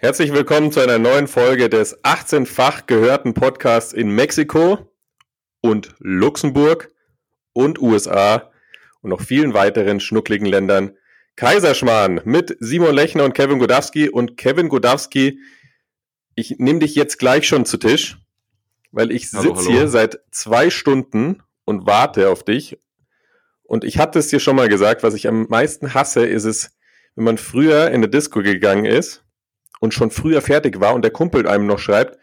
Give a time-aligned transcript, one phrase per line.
[0.00, 4.78] Herzlich willkommen zu einer neuen Folge des 18-fach gehörten Podcasts in Mexiko
[5.60, 6.92] und Luxemburg
[7.52, 8.52] und USA
[9.02, 10.92] und noch vielen weiteren schnuckligen Ländern.
[11.34, 14.08] Kaiserschmarrn mit Simon Lechner und Kevin Godowski.
[14.08, 15.40] Und Kevin Godowski,
[16.36, 18.18] ich nehme dich jetzt gleich schon zu Tisch,
[18.92, 22.78] weil ich sitze hier seit zwei Stunden und warte auf dich.
[23.64, 26.70] Und ich hatte es dir schon mal gesagt, was ich am meisten hasse, ist es,
[27.16, 29.24] wenn man früher in eine Disco gegangen ist
[29.80, 32.18] und schon früher fertig war und der Kumpel einem noch schreibt,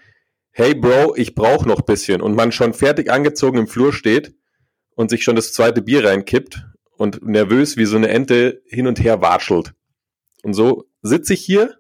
[0.52, 4.36] hey Bro, ich brauche noch bisschen und man schon fertig angezogen im Flur steht
[4.96, 6.66] und sich schon das zweite Bier reinkippt
[6.98, 9.74] und nervös wie so eine Ente hin und her watschelt.
[10.44, 11.78] Und so sitze ich hier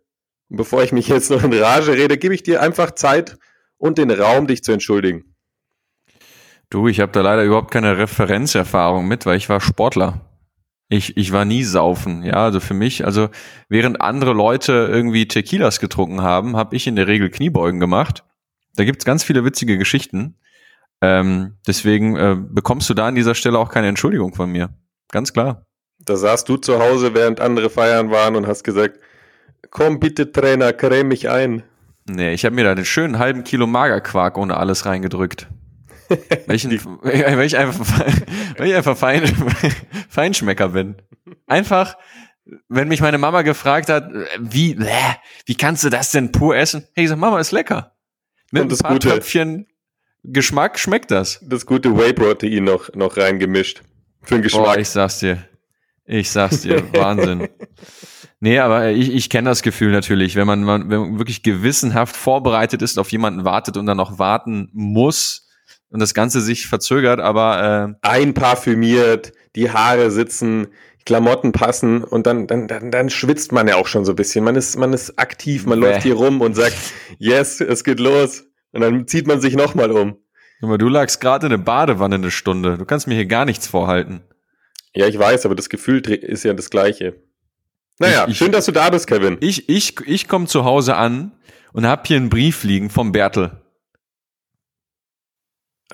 [0.50, 3.38] bevor ich mich jetzt noch in Rage rede, gebe ich dir einfach Zeit
[3.78, 5.36] und den Raum, dich zu entschuldigen.
[6.70, 10.22] Du, ich habe da leider überhaupt keine Referenzerfahrung mit, weil ich war Sportler.
[10.88, 13.30] Ich, ich war nie saufen, ja, also für mich, also
[13.70, 18.24] während andere Leute irgendwie Tequilas getrunken haben, habe ich in der Regel Kniebeugen gemacht.
[18.76, 20.38] Da gibt's ganz viele witzige Geschichten.
[21.02, 24.78] Ähm, deswegen äh, bekommst du da an dieser Stelle auch keine Entschuldigung von mir.
[25.12, 25.66] Ganz klar.
[26.00, 29.00] Da saßt du zu Hause, während andere feiern waren und hast gesagt,
[29.72, 31.64] komm bitte Trainer, creme mich ein.
[32.08, 35.48] Nee, ich habe mir da einen schönen halben Kilo Magerquark ohne alles reingedrückt.
[36.48, 37.86] Welchen, weil ich einfach,
[38.58, 39.24] weil ich einfach Fein,
[40.10, 40.96] Feinschmecker bin.
[41.48, 41.98] Einfach,
[42.70, 44.78] wenn mich meine Mama gefragt hat, wie,
[45.46, 46.88] wie kannst du das denn pur essen?
[46.94, 47.96] Hey, ich sag, Mama, ist lecker.
[48.52, 49.68] Mit Und das ein paar gute, Tröpfchen
[50.28, 51.40] Geschmack schmeckt das.
[51.44, 53.84] Das gute Whey-Protein noch, noch reingemischt.
[54.24, 54.76] Für den Geschmack.
[54.76, 55.46] Oh, ich sag's dir.
[56.06, 56.84] Ich sag's dir.
[56.94, 57.50] Wahnsinn.
[58.40, 62.16] Nee, aber ich, ich kenne das Gefühl natürlich, wenn man, man, wenn man wirklich gewissenhaft
[62.16, 65.45] vorbereitet ist, auf jemanden wartet und dann noch warten muss,
[65.90, 70.68] und das Ganze sich verzögert, aber äh einparfümiert, die Haare sitzen,
[71.06, 74.44] Klamotten passen und dann, dann, dann, dann schwitzt man ja auch schon so ein bisschen.
[74.44, 75.88] Man ist, man ist aktiv, man Bäh.
[75.88, 76.76] läuft hier rum und sagt,
[77.20, 78.46] yes, es geht los.
[78.72, 80.18] Und dann zieht man sich nochmal um.
[80.62, 82.78] Aber du lagst gerade in der Badewanne eine Stunde.
[82.78, 84.22] Du kannst mir hier gar nichts vorhalten.
[84.96, 87.22] Ja, ich weiß, aber das Gefühl ist ja das gleiche.
[88.00, 89.38] Naja, ich, schön, dass du da bist, Kevin.
[89.42, 91.34] Ich, ich, ich komme zu Hause an
[91.72, 93.62] und hab hier einen Brief liegen vom Bertel.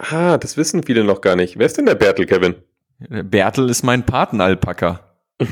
[0.10, 1.60] Ah, das wissen viele noch gar nicht.
[1.60, 2.56] Wer ist denn der Bertel, Kevin?
[3.08, 5.00] Bertel ist mein Patenalpaka.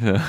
[0.00, 0.22] ja.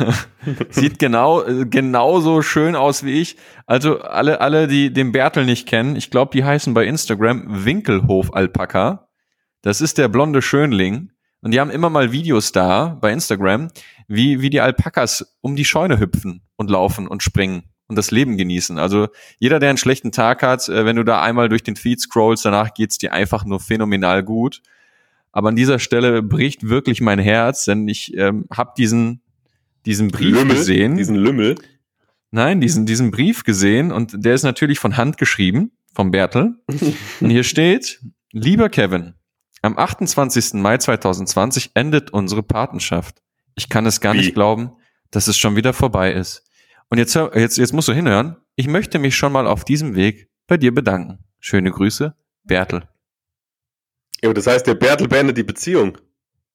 [0.70, 3.38] Sieht genau genauso schön aus wie ich.
[3.66, 8.34] Also alle alle die den Bertel nicht kennen, ich glaube, die heißen bei Instagram Winkelhof
[8.34, 9.10] Alpaka.
[9.62, 11.12] Das ist der blonde Schönling
[11.42, 13.70] und die haben immer mal Videos da bei Instagram,
[14.08, 18.38] wie wie die Alpakas um die Scheune hüpfen und laufen und springen und das Leben
[18.38, 18.78] genießen.
[18.78, 19.08] Also
[19.40, 22.46] jeder, der einen schlechten Tag hat, äh, wenn du da einmal durch den Feed scrollst,
[22.46, 24.62] danach geht's dir einfach nur phänomenal gut.
[25.32, 29.22] Aber an dieser Stelle bricht wirklich mein Herz, denn ich ähm, habe diesen
[29.86, 30.96] diesen Brief Lümmel, gesehen.
[30.96, 31.56] Diesen Lümmel.
[32.32, 36.56] Nein, diesen diesen Brief gesehen und der ist natürlich von Hand geschrieben vom Bertel.
[37.20, 38.00] und hier steht:
[38.32, 39.16] Lieber Kevin,
[39.62, 40.54] am 28.
[40.54, 43.22] Mai 2020 endet unsere Patenschaft.
[43.56, 44.20] Ich kann es gar Wie?
[44.20, 44.72] nicht glauben,
[45.12, 46.44] dass es schon wieder vorbei ist.
[46.94, 48.36] Und jetzt, jetzt, jetzt musst du hinhören.
[48.56, 51.18] Ich möchte mich schon mal auf diesem Weg bei dir bedanken.
[51.40, 52.88] Schöne Grüße, Bertel.
[54.22, 55.98] Ja, das heißt, der Bertel beendet die Beziehung.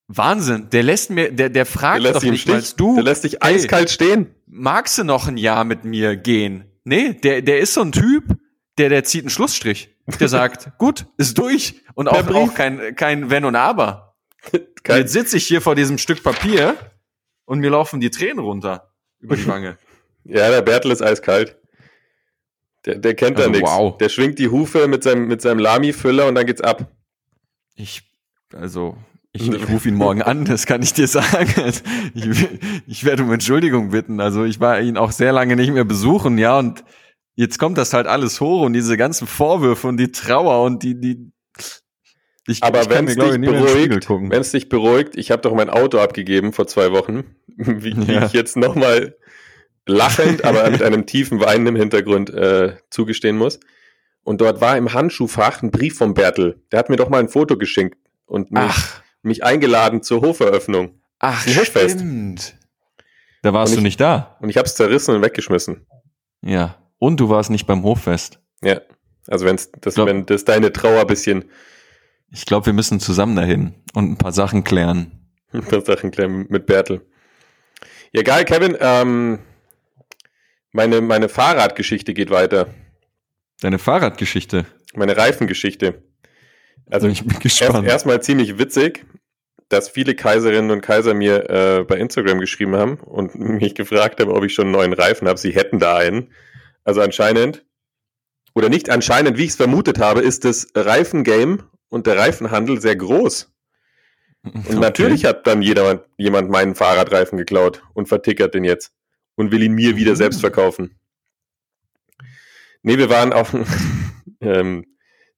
[0.06, 2.94] Wahnsinn, der lässt mir, der, der fragt der doch nicht mal du.
[2.94, 4.32] Der lässt dich eiskalt stehen.
[4.46, 6.66] Magst du noch ein Jahr mit mir gehen?
[6.84, 8.38] Nee, der, der ist so ein Typ,
[8.78, 9.92] der, der zieht einen Schlussstrich.
[10.20, 11.82] Der sagt, gut, ist durch.
[11.94, 14.14] Und auch, auch kein, kein Wenn und Aber.
[14.84, 16.76] Kein jetzt sitze ich hier vor diesem Stück Papier
[17.44, 19.78] und mir laufen die Tränen runter über die Wange.
[20.28, 21.56] Ja, der Bertel ist eiskalt.
[22.84, 23.70] Der, der kennt also, da nichts.
[23.70, 23.98] Wow.
[23.98, 26.92] Der schwingt die Hufe mit seinem, mit seinem Lami-Füller und dann geht's ab.
[27.74, 28.02] Ich,
[28.54, 28.96] also,
[29.32, 31.72] ich, ich rufe ihn morgen an, das kann ich dir sagen.
[32.14, 32.48] Ich,
[32.86, 34.20] ich werde um Entschuldigung bitten.
[34.20, 36.84] Also, ich war ihn auch sehr lange nicht mehr besuchen, ja, und
[37.34, 41.00] jetzt kommt das halt alles hoch und diese ganzen Vorwürfe und die Trauer und die,
[41.00, 41.32] die,
[42.46, 45.98] ich, aber wenn es dich beruhigt, wenn es dich beruhigt, ich habe doch mein Auto
[45.98, 47.24] abgegeben vor zwei Wochen,
[47.56, 48.24] wie, wie ja.
[48.24, 49.16] ich jetzt nochmal
[49.88, 53.58] lachend, aber mit einem tiefen Weinen im Hintergrund äh, zugestehen muss.
[54.22, 56.62] Und dort war im Handschuhfach ein Brief vom Bertel.
[56.70, 58.74] Der hat mir doch mal ein Foto geschenkt und mich,
[59.22, 61.00] mich eingeladen zur Hoferöffnung.
[61.18, 62.54] Ach, stimmt.
[63.42, 64.36] Da warst ich, du nicht da.
[64.40, 65.86] Und ich habe es zerrissen und weggeschmissen.
[66.42, 66.76] Ja.
[66.98, 68.40] Und du warst nicht beim Hoffest.
[68.62, 68.80] Ja.
[69.28, 71.44] Also wenn's das, glaub, wenn das deine Trauer bisschen.
[72.30, 75.12] Ich glaube, wir müssen zusammen dahin und ein paar Sachen klären.
[75.52, 77.00] Ein paar Sachen klären mit Bertel.
[78.12, 78.76] Ja, geil, Kevin.
[78.80, 79.38] Ähm,
[80.72, 82.68] meine, meine Fahrradgeschichte geht weiter.
[83.60, 84.66] Deine Fahrradgeschichte?
[84.94, 86.02] Meine Reifengeschichte.
[86.90, 87.86] Also ich bin gespannt.
[87.86, 89.04] Erstmal erst ziemlich witzig.
[89.70, 94.30] dass viele Kaiserinnen und Kaiser mir äh, bei Instagram geschrieben haben und mich gefragt haben,
[94.30, 95.38] ob ich schon einen neuen Reifen habe.
[95.38, 96.32] Sie hätten da einen.
[96.84, 97.66] Also anscheinend,
[98.54, 101.58] oder nicht anscheinend, wie ich es vermutet habe, ist das Reifengame
[101.90, 103.52] und der Reifenhandel sehr groß.
[104.42, 104.76] Und okay.
[104.76, 108.94] natürlich hat dann jeder, jemand meinen Fahrradreifen geklaut und vertickert den jetzt
[109.38, 110.16] und will ihn mir wieder mhm.
[110.16, 110.98] selbst verkaufen.
[112.82, 113.56] Nee, wir waren auf
[114.40, 114.84] ähm,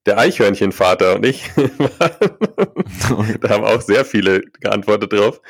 [0.06, 1.50] der Eichhörnchenvater und ich.
[3.41, 5.41] da haben auch sehr viele geantwortet drauf.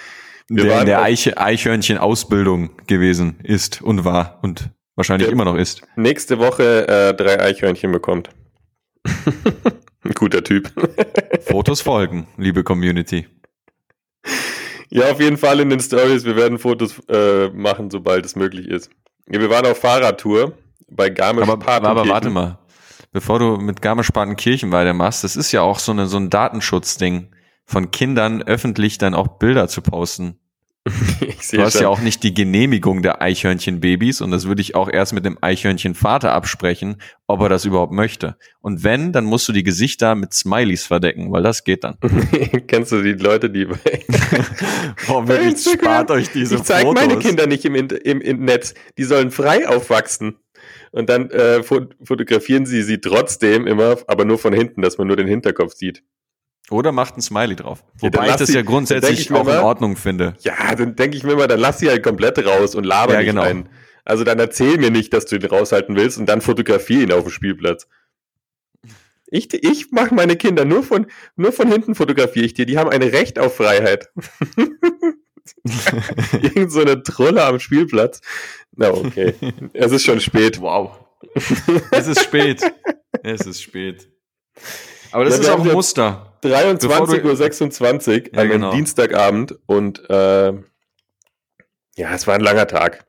[0.49, 5.82] Wir der in der Eiche, Eichhörnchen-Ausbildung gewesen ist und war und wahrscheinlich immer noch ist.
[5.94, 8.31] Nächste Woche äh, drei Eichhörnchen bekommt.
[10.02, 10.73] Ein guter Typ.
[11.43, 13.29] Fotos folgen, liebe Community.
[14.90, 16.25] Ja, auf jeden Fall in den Stories.
[16.25, 18.90] Wir werden Fotos äh, machen, sobald es möglich ist.
[19.31, 20.52] Ja, wir waren auf Fahrradtour
[20.90, 21.87] bei Garmisch-Partenkirchen.
[21.87, 22.58] Aber, aber warte mal,
[23.12, 27.31] bevor du mit Garmisch-Partenkirchen weitermachst, das ist ja auch so, eine, so ein Datenschutzding
[27.64, 30.40] von Kindern öffentlich dann auch Bilder zu posten.
[30.87, 31.82] du hast schon.
[31.82, 35.37] ja auch nicht die Genehmigung der Eichhörnchenbabys und das würde ich auch erst mit dem
[35.41, 38.37] Eichhörnchenvater absprechen, ob er das überhaupt möchte.
[38.61, 41.97] Und wenn, dann musst du die Gesichter mit Smileys verdecken, weil das geht dann.
[42.67, 43.67] Kennst du die Leute, die
[45.06, 48.75] Boah, wirklich spart euch diese Ich zeige meine Kinder nicht im, im, im Netz.
[48.97, 50.37] Die sollen frei aufwachsen.
[50.93, 55.17] Und dann äh, fotografieren sie sie trotzdem immer, aber nur von hinten, dass man nur
[55.17, 56.03] den Hinterkopf sieht.
[56.70, 57.84] Oder macht ein Smiley drauf.
[57.99, 60.34] Wobei ja, ich das sie, ja grundsätzlich auch immer, in Ordnung finde.
[60.40, 63.19] Ja, dann denke ich mir immer, dann lass sie halt komplett raus und laber ja,
[63.19, 63.43] nicht genau.
[63.43, 63.69] ein.
[64.05, 67.25] Also dann erzähl mir nicht, dass du ihn raushalten willst und dann fotografier ihn auf
[67.25, 67.87] dem Spielplatz.
[69.26, 71.06] Ich, ich mache meine Kinder nur von,
[71.37, 72.67] nur von hinten fotografiere ich dir.
[72.67, 74.08] Die haben ein Recht auf Freiheit.
[76.43, 78.20] Irgend so eine Trolle am Spielplatz.
[78.76, 79.34] Na, okay.
[79.73, 80.61] Es ist schon spät.
[80.61, 80.99] Wow.
[81.90, 82.62] es ist spät.
[83.23, 84.08] Es ist spät.
[85.12, 86.35] Aber das ja, ist auch ein Muster.
[86.43, 88.73] 23.26 Uhr ja, an genau.
[88.73, 90.53] Dienstagabend und äh,
[91.97, 93.07] ja, es war ein langer Tag.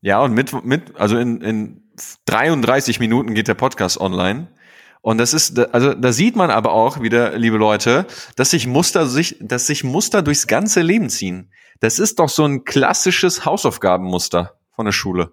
[0.00, 1.82] Ja, und mit, mit also in, in
[2.26, 4.48] 33 Minuten geht der Podcast online.
[5.02, 9.06] Und das ist, also da sieht man aber auch wieder, liebe Leute, dass sich Muster
[9.06, 11.52] sich, dass sich Muster durchs ganze Leben ziehen.
[11.80, 15.32] Das ist doch so ein klassisches Hausaufgabenmuster von der Schule.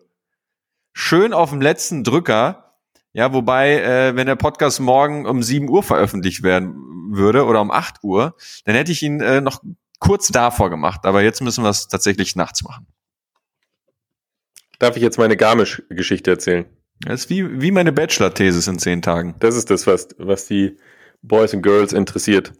[0.92, 2.71] Schön auf dem letzten Drücker
[3.14, 6.76] ja, wobei, äh, wenn der Podcast morgen um 7 Uhr veröffentlicht werden
[7.12, 8.36] würde oder um 8 Uhr,
[8.66, 9.62] dann hätte ich ihn äh, noch
[10.00, 11.02] kurz davor gemacht.
[11.04, 12.88] Aber jetzt müssen wir es tatsächlich nachts machen.
[14.80, 16.66] Darf ich jetzt meine Garmisch-Geschichte erzählen?
[17.02, 19.36] Das ist wie, wie meine Bachelor-Thesis in zehn Tagen.
[19.40, 20.78] Das ist das, was, was die
[21.22, 22.54] Boys und Girls interessiert.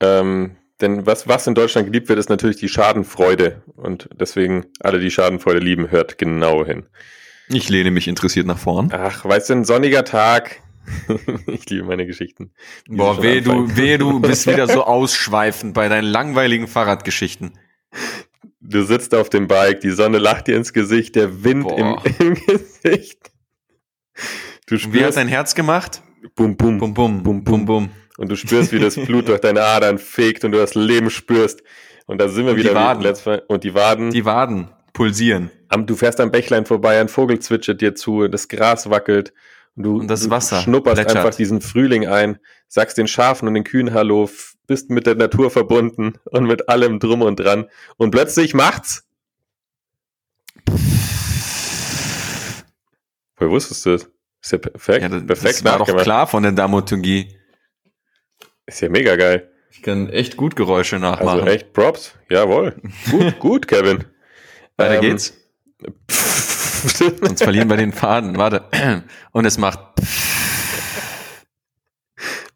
[0.00, 3.62] Ähm, denn was, was in Deutschland geliebt wird, ist natürlich die Schadenfreude.
[3.76, 6.86] Und deswegen alle, die Schadenfreude lieben, hört genau hin.
[7.48, 8.90] Ich lehne mich interessiert nach vorn.
[8.92, 10.60] Ach, weißt du, ein sonniger Tag.
[11.46, 12.52] ich liebe meine Geschichten.
[12.88, 17.58] Boah, weh du, weh du bist wieder so ausschweifend bei deinen langweiligen Fahrradgeschichten.
[18.60, 22.34] Du sitzt auf dem Bike, die Sonne lacht dir ins Gesicht, der Wind im, im,
[22.34, 23.30] Gesicht.
[24.66, 26.02] Du spürst, wie hat dein Herz gemacht?
[26.34, 27.90] Bum, bum, bum, bum, bum, bum, bum.
[28.16, 31.62] Und du spürst, wie das Blut durch deine Adern fegt und du das Leben spürst.
[32.06, 32.70] Und da sind wir und wieder.
[32.70, 33.40] Die Waden.
[33.48, 34.10] Und die Waden.
[34.10, 35.50] Die Waden pulsieren.
[35.76, 39.32] Du fährst am Bächlein vorbei, ein Vogel zwitschert dir zu, das Gras wackelt.
[39.76, 41.16] Und du, und das Wasser du schnupperst plätschert.
[41.16, 42.38] einfach diesen Frühling ein,
[42.68, 44.30] sagst den Schafen und den Kühen Hallo,
[44.66, 47.66] bist mit der Natur verbunden und mit allem drum und dran.
[47.96, 49.06] Und plötzlich macht's.
[53.36, 54.10] Woher wusstest du das?
[54.42, 55.02] Ist ja perfekt.
[55.02, 57.36] Ja, das, perfekt das war doch klar von der Dramaturgie.
[58.66, 59.50] Ist ja mega geil.
[59.70, 61.40] Ich kann echt gut Geräusche nachmachen.
[61.40, 62.14] Also echt Props.
[62.30, 62.80] Jawohl.
[63.10, 64.04] gut, gut, Kevin.
[64.76, 65.43] Weiter ähm, geht's.
[66.08, 68.36] Sonst verlieren wir den Faden.
[68.36, 68.64] Warte.
[69.32, 69.78] Und es macht.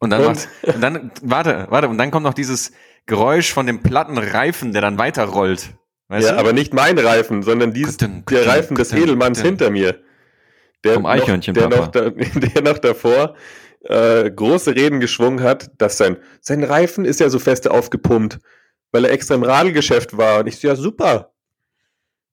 [0.00, 0.28] Und dann und?
[0.28, 2.70] macht, und dann, warte, warte, und dann kommt noch dieses
[3.06, 5.74] Geräusch von dem platten Reifen, der dann weiterrollt.
[6.06, 6.38] Weißt ja, du?
[6.38, 9.48] aber nicht mein Reifen, sondern dies, kutten, der Reifen kutten, des Edelmanns kutten.
[9.48, 10.00] hinter mir.
[10.84, 12.10] Der Vom Eichhörnchen, noch, der, noch da,
[12.40, 13.34] der noch davor
[13.82, 18.38] äh, große Reden geschwungen hat, dass sein, sein Reifen ist ja so feste aufgepumpt,
[18.92, 20.40] weil er extra im Radelgeschäft war.
[20.40, 21.32] Und ich so, ja super,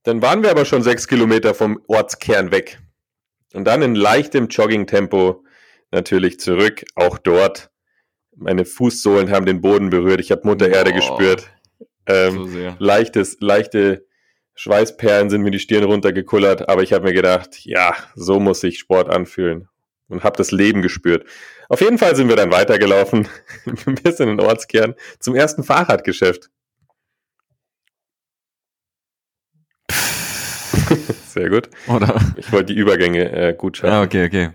[0.05, 2.79] dann waren wir aber schon sechs Kilometer vom Ortskern weg.
[3.53, 5.43] Und dann in leichtem Jogging-Tempo
[5.91, 7.71] natürlich zurück, auch dort.
[8.35, 10.19] Meine Fußsohlen haben den Boden berührt.
[10.19, 11.49] Ich habe Mutter Erde gespürt.
[12.05, 14.05] Ähm, so leichtes, leichte
[14.55, 18.79] Schweißperlen sind mir die Stirn runtergekullert, aber ich habe mir gedacht, ja, so muss sich
[18.79, 19.67] Sport anfühlen
[20.07, 21.27] und habe das Leben gespürt.
[21.67, 23.27] Auf jeden Fall sind wir dann weitergelaufen,
[24.03, 26.49] bis in den Ortskern zum ersten Fahrradgeschäft.
[31.35, 31.69] Sehr gut.
[31.87, 32.15] Oder?
[32.37, 33.91] Ich wollte die Übergänge äh, gut schaffen.
[33.91, 34.51] Ja, okay, okay.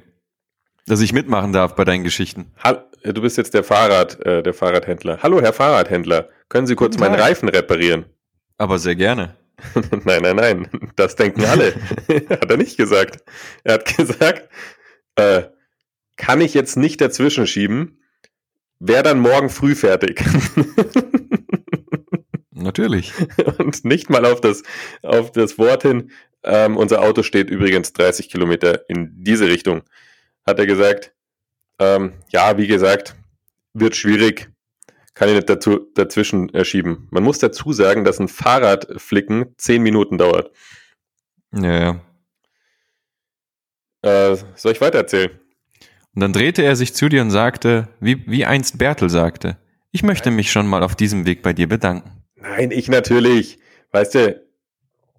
[0.87, 2.53] dass ich mitmachen darf bei deinen Geschichten.
[3.03, 5.19] du bist jetzt der Fahrrad, äh, der Fahrradhändler.
[5.23, 6.31] Hallo, Herr Fahrradhändler.
[6.49, 8.07] Können Sie kurz meinen Reifen reparieren?
[8.57, 9.37] Aber sehr gerne.
[10.05, 10.69] nein, nein, nein.
[10.97, 11.75] Das denken alle.
[12.31, 13.25] hat er nicht gesagt.
[13.63, 14.49] Er hat gesagt,
[15.17, 15.43] äh,
[16.17, 18.01] kann ich jetzt nicht dazwischen schieben,
[18.79, 20.21] wäre dann morgen früh fertig.
[22.53, 23.13] Natürlich.
[23.59, 24.63] Und nicht mal auf das,
[25.03, 26.11] auf das Wort hin,
[26.43, 29.83] ähm, unser Auto steht übrigens 30 Kilometer in diese Richtung,
[30.47, 31.13] hat er gesagt.
[31.79, 33.15] Ähm, ja, wie gesagt,
[33.73, 34.51] wird schwierig,
[35.15, 37.09] kann ich nicht dazu, dazwischen äh, schieben.
[37.11, 40.51] Man muss dazu sagen, dass ein Fahrradflicken 10 Minuten dauert.
[41.53, 42.01] Ja, ja.
[44.03, 45.31] Äh, soll ich weitererzählen?
[46.15, 49.59] Und dann drehte er sich zu dir und sagte, wie, wie einst Bertel sagte,
[49.93, 52.23] ich möchte mich schon mal auf diesem Weg bei dir bedanken.
[52.37, 53.59] Nein, ich natürlich.
[53.93, 54.43] Weißt du,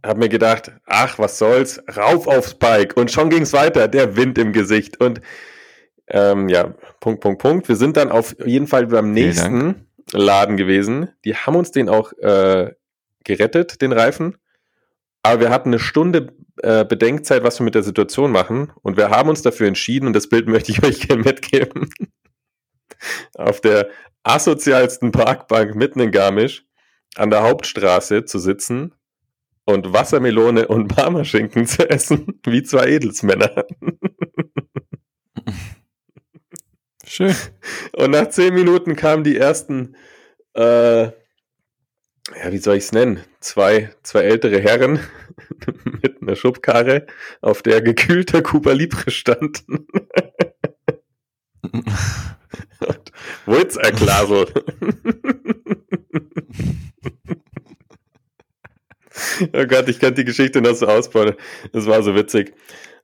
[0.03, 4.37] hab mir gedacht, ach, was soll's, rauf aufs Bike und schon ging's weiter, der Wind
[4.37, 5.21] im Gesicht und
[6.07, 7.69] ähm, ja, Punkt, Punkt, Punkt.
[7.69, 11.09] Wir sind dann auf jeden Fall beim nächsten Laden gewesen.
[11.23, 12.73] Die haben uns den auch äh,
[13.23, 14.37] gerettet, den Reifen.
[15.23, 18.73] Aber wir hatten eine Stunde äh, Bedenkzeit, was wir mit der Situation machen.
[18.81, 21.89] Und wir haben uns dafür entschieden, und das Bild möchte ich euch gerne mitgeben,
[23.35, 23.89] auf der
[24.23, 26.65] asozialsten Parkbank mitten in Garmisch
[27.15, 28.93] an der Hauptstraße zu sitzen
[29.71, 33.65] und Wassermelone und Parmaschinken zu essen, wie zwei Edelsmänner.
[37.05, 37.35] Schön.
[37.93, 39.95] Und nach zehn Minuten kamen die ersten,
[40.55, 41.11] äh, ja,
[42.51, 43.21] wie soll ich es nennen?
[43.39, 44.99] Zwei, zwei ältere Herren
[46.01, 47.07] mit einer Schubkarre,
[47.41, 49.63] auf der gekühlter Cuba Libre stand.
[53.45, 54.47] Wo ist ein Glasel?
[59.53, 61.33] oh Gott, ich kann die Geschichte noch so ausbauen.
[61.71, 62.53] Das war so witzig.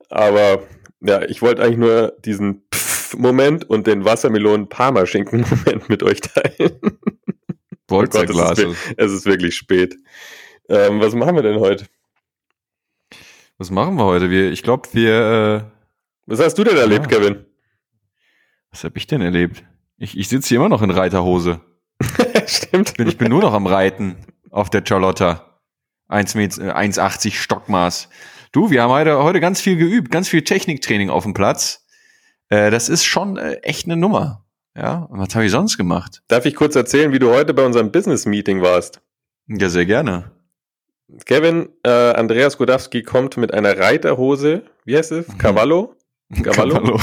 [0.10, 0.64] Aber
[1.02, 6.80] ja, ich wollte eigentlich nur diesen Pff-Moment und den Wassermelonen-Parmaschinken-Moment mit euch teilen.
[7.88, 8.60] Bolzerglas.
[8.60, 9.96] Oh es, es, ist wirklich spät.
[10.70, 11.86] Ähm, was machen wir denn heute?
[13.58, 14.30] Was machen wir heute?
[14.30, 15.14] Wir, ich glaube, wir.
[15.66, 15.72] Äh,
[16.26, 17.18] was hast du denn erlebt, ja.
[17.18, 17.46] Kevin?
[18.72, 19.64] Was habe ich denn erlebt?
[19.98, 21.62] Ich, ich sitze hier immer noch in Reiterhose.
[22.46, 22.90] Stimmt.
[22.90, 24.18] Ich bin, ich bin nur noch am Reiten
[24.52, 25.47] auf der Charlotta.
[26.10, 28.10] 1,80 äh, Stockmaß.
[28.52, 31.86] Du, wir haben heute, heute ganz viel geübt, ganz viel Techniktraining auf dem Platz.
[32.50, 34.46] Äh, das ist schon äh, echt eine Nummer.
[34.76, 36.22] Ja, was habe ich sonst gemacht?
[36.28, 39.02] Darf ich kurz erzählen, wie du heute bei unserem Business-Meeting warst?
[39.48, 40.32] Ja, sehr gerne.
[41.26, 45.28] Kevin, äh, Andreas Godowski kommt mit einer Reiterhose, wie heißt es?
[45.28, 45.38] Mhm.
[45.38, 45.96] Cavallo?
[46.44, 46.76] Cavallo?
[46.76, 47.00] Cavallo.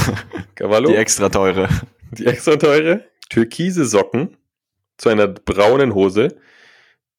[0.55, 0.89] Cavallo?
[0.89, 1.67] Die extra teure.
[2.11, 3.03] Die extra teure.
[3.29, 4.37] Türkise Socken
[4.97, 6.37] zu einer braunen Hose.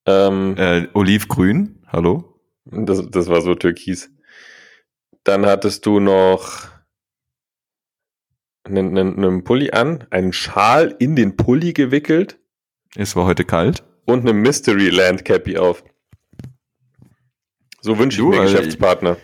[0.06, 2.40] Ähm, äh, Olivgrün, hallo?
[2.64, 4.10] Das, das war so türkis.
[5.24, 6.68] Dann hattest du noch
[8.64, 12.38] einen, einen, einen Pulli an, einen Schal in den Pulli gewickelt.
[12.94, 13.84] Es war heute kalt.
[14.04, 15.82] Und eine Mystery Land Cappy auf.
[17.80, 19.16] So wünsche ich mir also Geschäftspartner.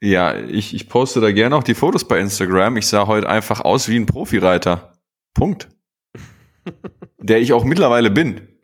[0.00, 2.76] Ich, ja, ich, ich poste da gerne auch die Fotos bei Instagram.
[2.76, 4.92] Ich sah heute einfach aus wie ein Profireiter.
[5.34, 5.68] Punkt.
[7.18, 8.55] Der ich auch mittlerweile bin.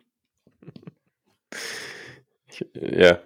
[2.75, 3.19] Ja,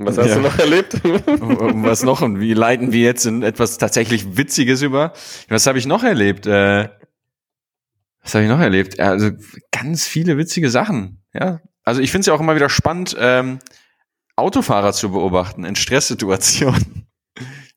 [0.00, 0.36] was hast ja.
[0.36, 0.94] du noch erlebt?
[1.04, 5.12] Was noch und wie leiten wir jetzt in etwas tatsächlich Witziges über?
[5.48, 6.46] Was habe ich noch erlebt?
[6.46, 6.88] Äh,
[8.22, 8.98] was habe ich noch erlebt?
[8.98, 9.30] Also
[9.70, 11.22] ganz viele witzige Sachen.
[11.34, 13.58] Ja, also ich finde es ja auch immer wieder spannend, ähm,
[14.36, 17.06] Autofahrer zu beobachten in Stresssituationen.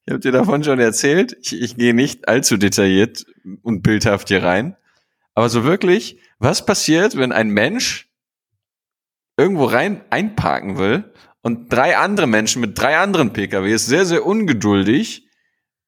[0.05, 1.35] Ich habe dir davon schon erzählt.
[1.41, 3.25] Ich, ich gehe nicht allzu detailliert
[3.61, 4.77] und bildhaft hier rein.
[5.33, 8.12] Aber so wirklich, was passiert, wenn ein Mensch
[9.37, 15.27] irgendwo rein einparken will und drei andere Menschen mit drei anderen PKWs sehr, sehr ungeduldig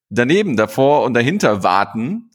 [0.09, 2.31] daneben, davor und dahinter warten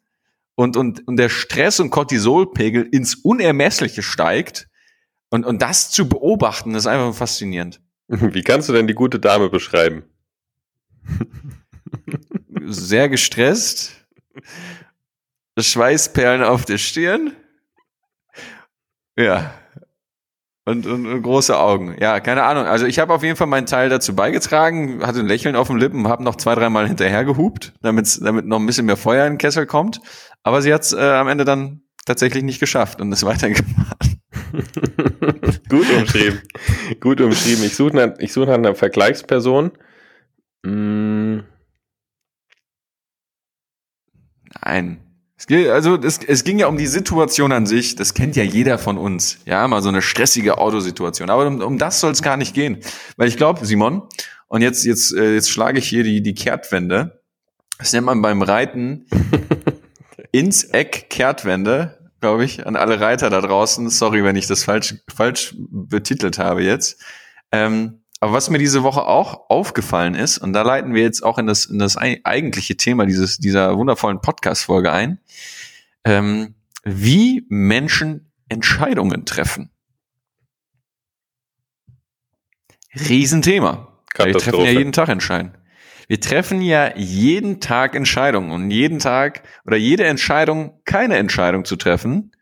[0.54, 4.68] und, und, und der Stress- und Cortisolpegel ins Unermessliche steigt
[5.30, 7.80] und, und das zu beobachten, ist einfach faszinierend.
[8.08, 10.04] Wie kannst du denn die gute Dame beschreiben?
[12.66, 13.92] Sehr gestresst,
[15.58, 17.36] Schweißperlen auf der Stirn.
[19.16, 19.52] Ja,
[20.70, 21.96] und, und, große Augen.
[22.00, 22.64] Ja, keine Ahnung.
[22.64, 25.78] Also ich habe auf jeden Fall meinen Teil dazu beigetragen, hatte ein Lächeln auf den
[25.78, 29.34] Lippen, habe noch zwei, dreimal hinterher gehupt, damit, damit noch ein bisschen mehr Feuer in
[29.34, 30.00] den Kessel kommt.
[30.42, 34.16] Aber sie hat es äh, am Ende dann tatsächlich nicht geschafft und ist weitergemacht.
[35.68, 36.40] Gut umschrieben.
[37.00, 37.64] Gut umschrieben.
[37.64, 39.72] Ich suche nach, ich suche nach einer Vergleichsperson.
[40.64, 41.40] Mm.
[44.62, 45.09] Nein.
[45.40, 47.96] Es ging, also es, es ging ja um die Situation an sich.
[47.96, 49.38] Das kennt ja jeder von uns.
[49.46, 51.30] Ja, mal so eine stressige Autosituation.
[51.30, 52.80] Aber um, um das soll es gar nicht gehen,
[53.16, 54.02] weil ich glaube, Simon.
[54.48, 57.22] Und jetzt jetzt äh, jetzt schlage ich hier die die Kehrtwende.
[57.78, 59.06] Das nennt man beim Reiten
[60.30, 63.88] ins Eck Kehrtwende, glaube ich, an alle Reiter da draußen.
[63.88, 67.02] Sorry, wenn ich das falsch, falsch betitelt habe jetzt.
[67.50, 71.38] Ähm, aber was mir diese Woche auch aufgefallen ist, und da leiten wir jetzt auch
[71.38, 75.20] in das, in das eigentliche Thema dieses, dieser wundervollen Podcast-Folge ein,
[76.04, 79.70] ähm, wie Menschen Entscheidungen treffen.
[82.94, 83.88] Riesenthema.
[84.18, 85.56] Wir treffen ja jeden Tag Entscheidungen.
[86.08, 91.76] Wir treffen ja jeden Tag Entscheidungen und jeden Tag oder jede Entscheidung, keine Entscheidung zu
[91.76, 92.32] treffen,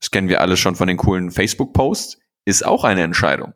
[0.00, 3.52] das kennen wir alle schon von den coolen Facebook-Posts, ist auch eine Entscheidung.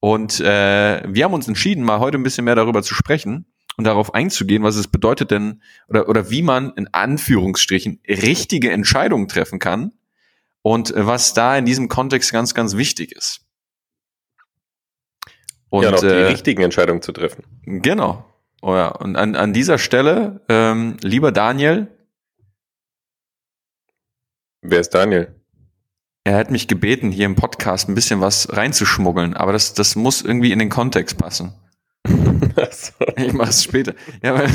[0.00, 3.84] Und äh, wir haben uns entschieden, mal heute ein bisschen mehr darüber zu sprechen und
[3.84, 9.58] darauf einzugehen, was es bedeutet denn oder, oder wie man in Anführungsstrichen richtige Entscheidungen treffen
[9.58, 9.92] kann
[10.62, 13.46] und was da in diesem Kontext ganz, ganz wichtig ist.
[15.68, 17.44] Und, ja, noch die äh, richtigen Entscheidungen zu treffen.
[17.64, 18.24] Genau.
[18.60, 18.88] Oh ja.
[18.88, 21.88] Und an, an dieser Stelle, ähm, lieber Daniel.
[24.62, 25.39] Wer ist Daniel?
[26.24, 30.20] Er hat mich gebeten, hier im Podcast ein bisschen was reinzuschmuggeln, aber das, das muss
[30.20, 31.54] irgendwie in den Kontext passen.
[32.06, 32.92] so.
[33.16, 33.94] Ich mache es später.
[34.22, 34.50] Ja, weil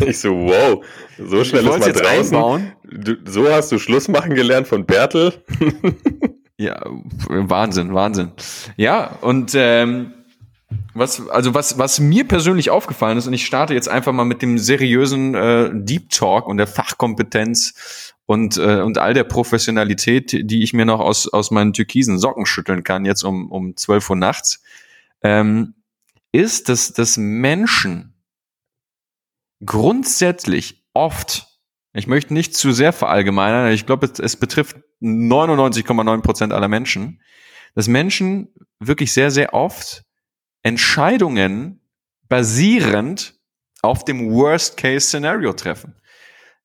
[0.08, 0.82] ich so, wow,
[1.18, 2.72] so schnell ist man draußen.
[2.90, 5.34] Du, so hast du Schluss machen gelernt von Bertel.
[6.58, 6.82] ja,
[7.28, 8.32] Wahnsinn, Wahnsinn.
[8.78, 10.14] Ja, und ähm,
[10.94, 14.40] was, also was, was mir persönlich aufgefallen ist, und ich starte jetzt einfach mal mit
[14.40, 20.62] dem seriösen äh, Deep Talk und der Fachkompetenz und, äh, und all der Professionalität, die
[20.62, 24.14] ich mir noch aus, aus meinen türkisen Socken schütteln kann, jetzt um, um 12 Uhr
[24.14, 24.62] nachts,
[25.24, 25.74] ähm,
[26.30, 28.14] ist, dass, dass Menschen
[29.66, 31.48] grundsätzlich oft,
[31.92, 37.20] ich möchte nicht zu sehr verallgemeinern, ich glaube, es, es betrifft 99,9 Prozent aller Menschen,
[37.74, 40.04] dass Menschen wirklich sehr, sehr oft
[40.62, 41.80] Entscheidungen
[42.28, 43.40] basierend
[43.82, 45.99] auf dem Worst-Case-Szenario treffen.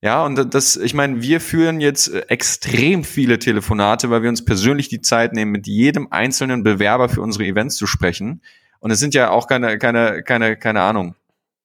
[0.05, 4.87] Ja, und das, ich meine, wir führen jetzt extrem viele Telefonate, weil wir uns persönlich
[4.87, 8.43] die Zeit nehmen, mit jedem einzelnen Bewerber für unsere Events zu sprechen.
[8.77, 11.15] Und es sind ja auch keine, keine, keine, keine Ahnung,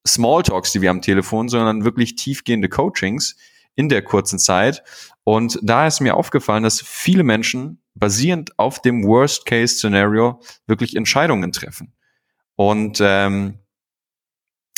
[0.09, 3.37] Smalltalks, die wir am Telefon, sondern wirklich tiefgehende Coachings
[3.75, 4.85] in der kurzen Zeit.
[5.23, 11.93] Und da ist mir aufgefallen, dass viele Menschen basierend auf dem Worst-Case-Szenario wirklich Entscheidungen treffen.
[12.57, 13.59] Und ähm,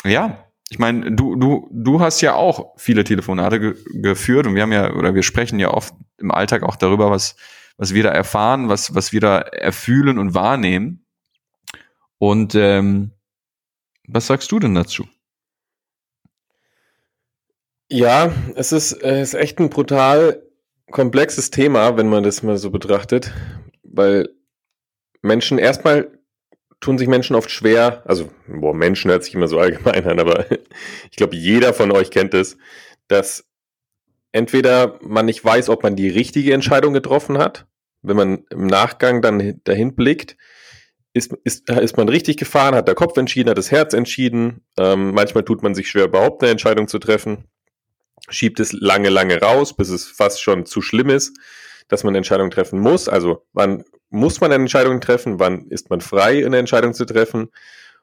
[0.05, 0.41] ja,
[0.72, 4.72] ich meine, du, du, du hast ja auch viele Telefonate ge geführt und wir haben
[4.72, 7.37] ja, oder wir sprechen ja oft im Alltag auch darüber, was,
[7.76, 11.04] was wir da erfahren, was, was wir da erfühlen und wahrnehmen.
[12.16, 13.11] Und ähm,
[14.08, 15.06] was sagst du denn dazu?
[17.90, 20.42] Ja, es ist, es ist echt ein brutal
[20.90, 23.30] komplexes Thema, wenn man das mal so betrachtet,
[23.82, 24.30] weil
[25.20, 26.18] Menschen erstmal
[26.83, 30.47] tun sich Menschen oft schwer, also boah, Menschen hört sich immer so allgemein an, aber
[31.11, 32.59] ich glaube, jeder von euch kennt es,
[33.09, 33.49] dass
[34.33, 37.66] entweder man nicht weiß, ob man die richtige Entscheidung getroffen hat,
[38.03, 40.37] wenn man im Nachgang dann dahin blickt,
[41.14, 44.62] ist, ist, ist man richtig gefahren, hat der Kopf entschieden, hat das Herz entschieden.
[44.79, 47.45] Ähm, manchmal tut man sich schwer, überhaupt eine Entscheidung zu treffen,
[48.31, 51.37] schiebt es lange, lange raus, bis es fast schon zu schlimm ist,
[51.88, 53.09] dass man eine Entscheidung treffen muss.
[53.09, 55.40] Also man muss man eine Entscheidung treffen?
[55.40, 57.51] Wann ist man frei, eine Entscheidung zu treffen?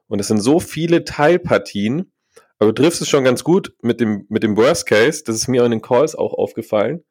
[0.08, 2.12] Und es sind so viele Teilpartien.
[2.58, 5.24] Aber du triffst es schon ganz gut mit dem, mit dem Worst Case.
[5.24, 7.04] Das ist mir in den Calls auch aufgefallen.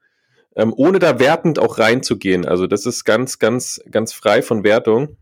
[0.57, 2.45] Ähm, ohne da wertend auch reinzugehen.
[2.45, 5.17] Also das ist ganz, ganz, ganz frei von Wertung.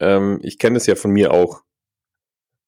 [0.00, 1.62] Ähm, ich kenne es ja von mir auch.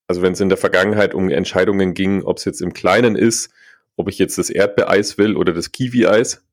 [0.06, 3.50] Also wenn es in der Vergangenheit um Entscheidungen ging, ob es jetzt im Kleinen ist,
[3.96, 6.44] ob ich jetzt das Erdbeereis will oder das Kiwi-Eis,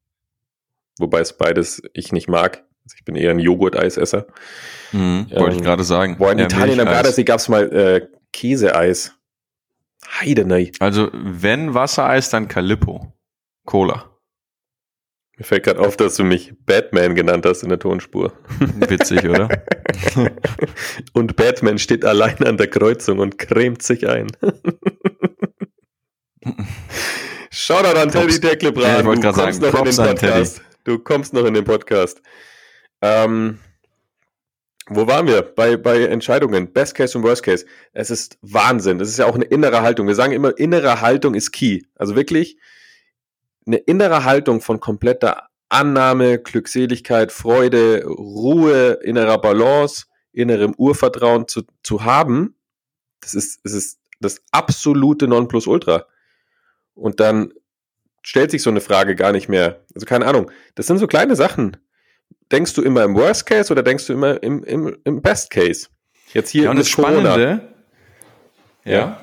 [0.98, 4.28] wobei es beides ich nicht mag, also ich bin eher ein Joghurt-Eisesser.
[4.92, 6.18] Mhm, ähm, wollte ich gerade sagen.
[6.18, 9.14] Boah, in ja, Italien am Gardasee gab es mal äh, Käseeis.
[10.20, 10.72] Heidenei.
[10.80, 13.14] Also wenn Wassereis, dann Calippo.
[13.66, 14.08] Cola.
[15.38, 18.34] Mir fällt gerade auf, dass du mich Batman genannt hast in der Tonspur.
[18.60, 19.50] Witzig, oder?
[21.14, 24.28] und Batman steht allein an der Kreuzung und cremt sich ein.
[27.50, 28.88] Shoutout an Teddy Decklebrand.
[28.88, 30.62] Ja, ich wollte gerade sagen, noch Props in den Podcast.
[30.84, 32.22] Du kommst noch in den Podcast.
[33.02, 33.60] Ähm,
[34.88, 35.42] wo waren wir?
[35.42, 36.74] Bei, bei Entscheidungen.
[36.74, 37.66] Best Case und Worst Case.
[37.94, 39.00] Es ist Wahnsinn.
[39.00, 40.08] Das ist ja auch eine innere Haltung.
[40.08, 41.82] Wir sagen immer, innere Haltung ist key.
[41.96, 42.58] Also wirklich
[43.66, 52.04] eine innere Haltung von kompletter Annahme, Glückseligkeit, Freude, Ruhe, innerer Balance, innerem Urvertrauen zu, zu
[52.04, 52.56] haben.
[53.22, 56.06] Das ist, das ist das absolute Nonplusultra.
[56.96, 57.54] Und dann
[58.24, 59.86] stellt sich so eine Frage gar nicht mehr.
[59.96, 60.52] Also keine Ahnung.
[60.76, 61.78] Das sind so kleine Sachen
[62.52, 65.88] denkst du immer im Worst Case oder denkst du immer im, im, im Best Case?
[66.34, 67.62] Jetzt hier ja, und das Spannende,
[68.86, 68.92] ja.
[68.92, 69.22] ja.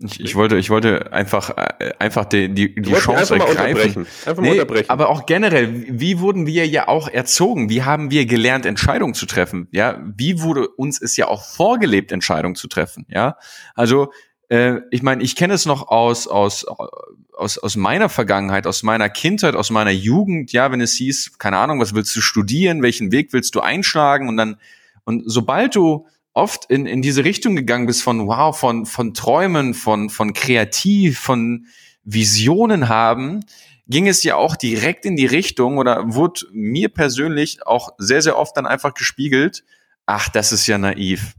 [0.00, 4.06] Ich, ich wollte, ich wollte einfach, äh, einfach die, die, die Chance einfach ergreifen.
[4.26, 4.84] Einfach nee.
[4.88, 7.70] Aber auch generell, wie wurden wir ja auch erzogen?
[7.70, 9.68] Wie haben wir gelernt, Entscheidungen zu treffen?
[9.70, 13.06] Ja, wie wurde uns es ja auch vorgelebt, Entscheidungen zu treffen?
[13.08, 13.38] Ja,
[13.74, 14.12] also
[14.48, 19.08] äh, ich meine, ich kenne es noch aus aus aus aus meiner Vergangenheit, aus meiner
[19.08, 20.52] Kindheit, aus meiner Jugend.
[20.52, 22.82] Ja, wenn es hieß, keine Ahnung, was willst du studieren?
[22.82, 24.28] Welchen Weg willst du einschlagen?
[24.28, 24.56] Und dann
[25.04, 29.72] und sobald du oft in, in diese Richtung gegangen bist von wow, von, von Träumen,
[29.72, 31.66] von, von kreativ, von
[32.02, 33.44] Visionen haben,
[33.86, 38.36] ging es ja auch direkt in die Richtung oder wurde mir persönlich auch sehr, sehr
[38.36, 39.64] oft dann einfach gespiegelt,
[40.06, 41.34] ach, das ist ja naiv.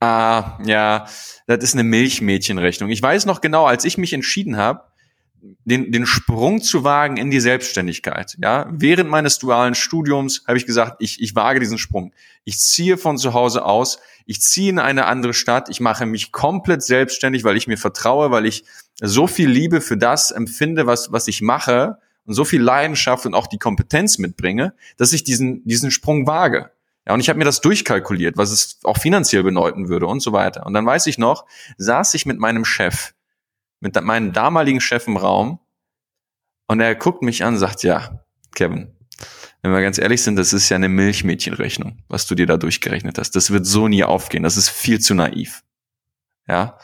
[0.00, 1.06] Ah, ja,
[1.46, 2.88] das ist eine Milchmädchenrechnung.
[2.90, 4.84] Ich weiß noch genau, als ich mich entschieden habe,
[5.64, 8.36] den, den Sprung zu wagen in die Selbstständigkeit.
[8.42, 12.12] Ja, während meines dualen Studiums habe ich gesagt, ich, ich wage diesen Sprung.
[12.44, 16.32] Ich ziehe von zu Hause aus, ich ziehe in eine andere Stadt, ich mache mich
[16.32, 18.64] komplett selbstständig, weil ich mir vertraue, weil ich
[19.00, 23.34] so viel Liebe für das empfinde, was, was ich mache und so viel Leidenschaft und
[23.34, 26.70] auch die Kompetenz mitbringe, dass ich diesen, diesen Sprung wage.
[27.06, 30.32] Ja, und ich habe mir das durchkalkuliert, was es auch finanziell bedeuten würde und so
[30.32, 30.66] weiter.
[30.66, 31.46] Und dann weiß ich noch,
[31.78, 33.14] saß ich mit meinem Chef
[33.80, 35.58] mit meinem damaligen Chef im Raum
[36.68, 38.94] und er guckt mich an und sagt, ja, Kevin,
[39.62, 43.18] wenn wir ganz ehrlich sind, das ist ja eine Milchmädchenrechnung, was du dir da durchgerechnet
[43.18, 43.32] hast.
[43.32, 44.42] Das wird so nie aufgehen.
[44.42, 45.62] Das ist viel zu naiv.
[46.46, 46.78] Ja.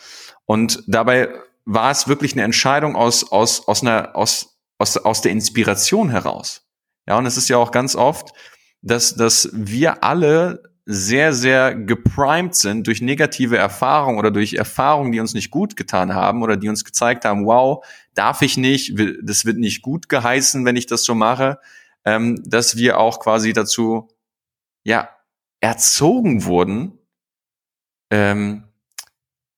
[0.45, 1.29] Und dabei
[1.65, 6.67] war es wirklich eine Entscheidung aus, aus, aus einer, aus, aus, aus der Inspiration heraus.
[7.07, 7.17] Ja.
[7.19, 8.33] Und es ist ja auch ganz oft,
[8.83, 15.19] dass, dass wir alle sehr, sehr geprimed sind durch negative Erfahrungen oder durch Erfahrungen, die
[15.19, 17.85] uns nicht gut getan haben oder die uns gezeigt haben, wow,
[18.15, 21.59] darf ich nicht, das wird nicht gut geheißen, wenn ich das so mache,
[22.05, 24.09] ähm, dass wir auch quasi dazu,
[24.85, 25.11] ja,
[25.61, 26.93] erzogen wurden,
[28.13, 28.63] ähm,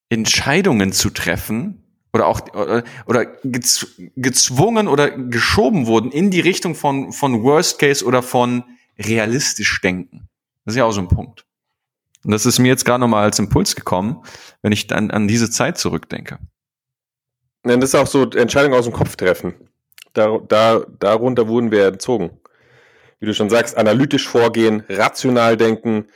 [0.09, 1.83] Entscheidungen zu treffen
[2.15, 8.03] oder auch oder, oder gezwungen oder geschoben wurden in die Richtung von von Worst Case
[8.03, 8.65] oder von
[8.99, 10.29] realistisch denken.
[10.65, 11.45] Das ist ja auch so ein Punkt.
[12.25, 14.23] Und das ist mir jetzt gerade nochmal als Impuls gekommen,
[14.63, 16.39] wenn ich dann an diese Zeit zurückdenke.
[17.65, 19.55] Ja, das ist auch so Entscheidungen aus dem Kopf treffen.
[20.13, 22.31] Da, da, darunter wurden wir erzogen.
[23.21, 26.07] Wie du schon sagst, analytisch vorgehen, rational denken.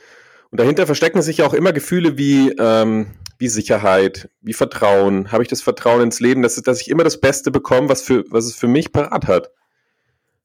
[0.51, 3.07] Und dahinter verstecken sich ja auch immer Gefühle wie, ähm,
[3.39, 5.31] wie Sicherheit, wie Vertrauen.
[5.31, 8.23] Habe ich das Vertrauen ins Leben, dass, dass ich immer das Beste bekomme, was, für,
[8.29, 9.51] was es für mich parat hat?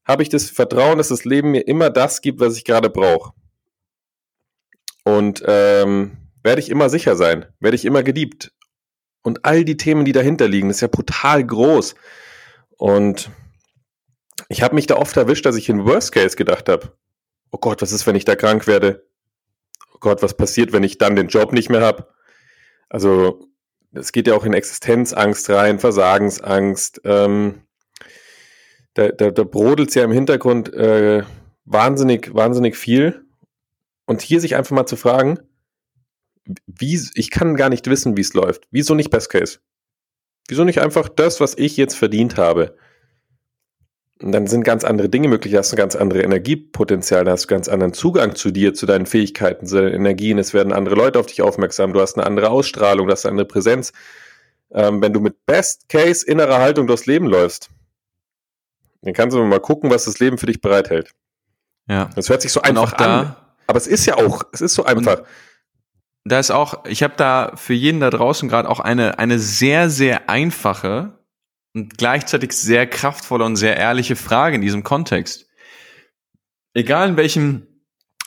[0.09, 3.31] Habe ich das Vertrauen, dass das Leben mir immer das gibt, was ich gerade brauche?
[5.03, 8.51] Und ähm, werde ich immer sicher sein, werde ich immer geliebt.
[9.21, 11.93] Und all die Themen, die dahinter liegen, ist ja brutal groß.
[12.75, 13.29] Und
[14.47, 16.97] ich habe mich da oft erwischt, dass ich in Worst Case gedacht habe,
[17.51, 19.05] oh Gott, was ist, wenn ich da krank werde?
[19.93, 22.07] Oh Gott, was passiert, wenn ich dann den Job nicht mehr habe?
[22.89, 23.47] Also
[23.91, 26.99] es geht ja auch in Existenzangst rein, Versagensangst.
[27.03, 27.61] Ähm,
[28.99, 31.23] da, da, da brodelt ja im Hintergrund äh,
[31.63, 33.23] wahnsinnig, wahnsinnig viel.
[34.05, 35.39] Und hier sich einfach mal zu fragen,
[36.65, 38.67] wie, ich kann gar nicht wissen, wie es läuft.
[38.71, 39.59] Wieso nicht Best Case?
[40.47, 42.75] Wieso nicht einfach das, was ich jetzt verdient habe?
[44.21, 47.69] Und dann sind ganz andere Dinge möglich, hast du ganz andere Energiepotenzial, hast du ganz
[47.69, 51.27] anderen Zugang zu dir, zu deinen Fähigkeiten, zu deinen Energien, es werden andere Leute auf
[51.27, 53.93] dich aufmerksam, du hast eine andere Ausstrahlung, du hast eine andere Präsenz.
[54.71, 57.69] Ähm, wenn du mit Best Case innerer Haltung durchs Leben läufst,
[59.01, 61.13] dann kannst du mal gucken, was das Leben für dich bereithält.
[61.87, 62.09] Ja.
[62.15, 63.35] Das hört sich so einfach an.
[63.67, 65.23] Aber es ist ja auch, es ist so einfach.
[66.25, 69.89] Da ist auch, ich habe da für jeden da draußen gerade auch eine, eine sehr,
[69.89, 71.19] sehr einfache
[71.73, 75.47] und gleichzeitig sehr kraftvolle und sehr ehrliche Frage in diesem Kontext.
[76.73, 77.67] Egal in welchem,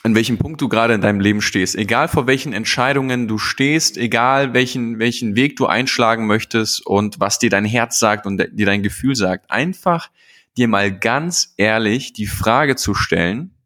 [0.03, 3.97] in welchem Punkt du gerade in deinem Leben stehst, egal vor welchen Entscheidungen du stehst,
[3.97, 8.65] egal welchen, welchen Weg du einschlagen möchtest und was dir dein Herz sagt und dir
[8.65, 10.09] dein Gefühl sagt, einfach
[10.57, 13.57] dir mal ganz ehrlich die Frage zu stellen,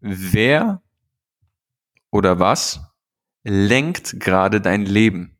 [0.00, 0.82] wer
[2.10, 2.80] oder was
[3.42, 5.38] lenkt gerade dein Leben?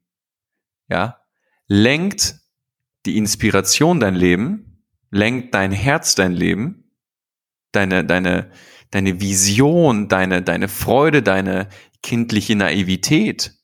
[0.88, 1.20] Ja,
[1.66, 2.36] lenkt
[3.06, 6.92] die Inspiration dein Leben, lenkt dein Herz dein Leben,
[7.72, 8.50] deine, deine,
[8.90, 11.68] deine Vision, deine, deine Freude, deine
[12.02, 13.54] kindliche Naivität.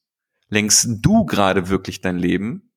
[0.48, 2.72] Lenkst du gerade wirklich dein Leben?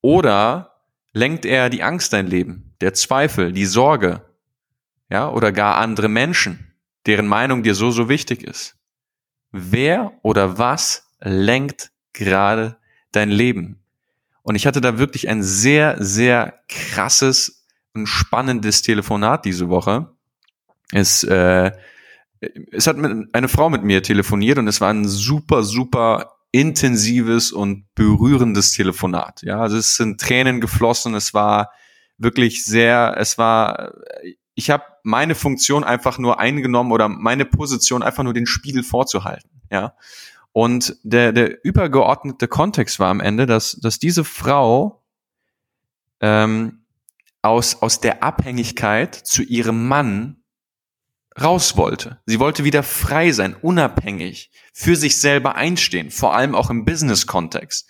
[0.00, 0.69] Oder
[1.12, 4.24] lenkt er die Angst dein Leben, der Zweifel, die Sorge,
[5.08, 6.74] ja, oder gar andere Menschen,
[7.06, 8.80] deren Meinung dir so, so wichtig ist?
[9.52, 12.76] wer oder was lenkt gerade
[13.12, 13.82] dein Leben?
[14.42, 20.12] Und ich hatte da wirklich ein sehr, sehr krasses und spannendes Telefonat diese Woche.
[20.92, 21.72] Es, äh,
[22.72, 27.52] es hat mit, eine Frau mit mir telefoniert und es war ein super, super intensives
[27.52, 29.42] und berührendes Telefonat.
[29.42, 31.14] Ja, also es sind Tränen geflossen.
[31.14, 31.70] Es war
[32.18, 33.92] wirklich sehr, es war,
[34.54, 39.48] ich habe meine Funktion einfach nur eingenommen oder meine Position einfach nur den Spiegel vorzuhalten.
[39.70, 39.94] Ja,
[40.52, 45.04] und der, der übergeordnete Kontext war am Ende, dass, dass diese Frau
[46.20, 46.84] ähm,
[47.42, 50.39] aus, aus der Abhängigkeit zu ihrem Mann
[51.42, 52.20] raus wollte.
[52.26, 57.88] Sie wollte wieder frei sein, unabhängig, für sich selber einstehen, vor allem auch im Business-Kontext.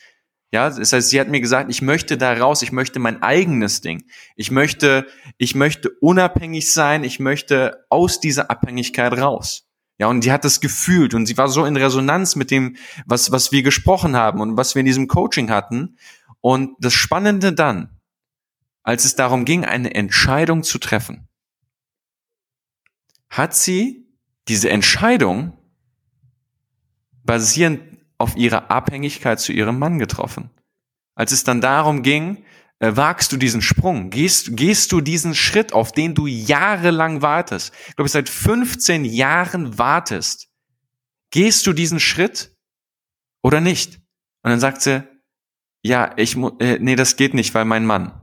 [0.52, 3.82] Ja, das heißt, sie hat mir gesagt, ich möchte da raus, ich möchte mein eigenes
[3.82, 4.04] Ding.
[4.34, 5.06] Ich möchte,
[5.38, 9.68] ich möchte unabhängig sein, ich möchte aus dieser Abhängigkeit raus.
[9.98, 13.30] Ja, und die hat das gefühlt und sie war so in Resonanz mit dem, was,
[13.30, 15.98] was wir gesprochen haben und was wir in diesem Coaching hatten.
[16.40, 18.00] Und das Spannende dann,
[18.82, 21.28] als es darum ging, eine Entscheidung zu treffen,
[23.30, 24.06] hat sie
[24.48, 25.56] diese Entscheidung
[27.24, 27.80] basierend
[28.18, 30.50] auf ihrer Abhängigkeit zu ihrem Mann getroffen.
[31.14, 32.44] Als es dann darum ging,
[32.80, 34.10] äh, wagst du diesen Sprung?
[34.10, 37.72] Gehst, gehst du diesen Schritt, auf den du jahrelang wartest?
[37.88, 40.48] Ich glaube, seit 15 Jahren wartest.
[41.30, 42.56] Gehst du diesen Schritt
[43.42, 43.96] oder nicht?
[44.42, 45.06] Und dann sagt sie,
[45.82, 48.20] ja, ich äh, nee, das geht nicht, weil mein Mann.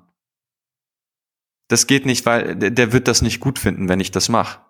[1.69, 4.66] Das geht nicht, weil der, der wird das nicht gut finden, wenn ich das mache.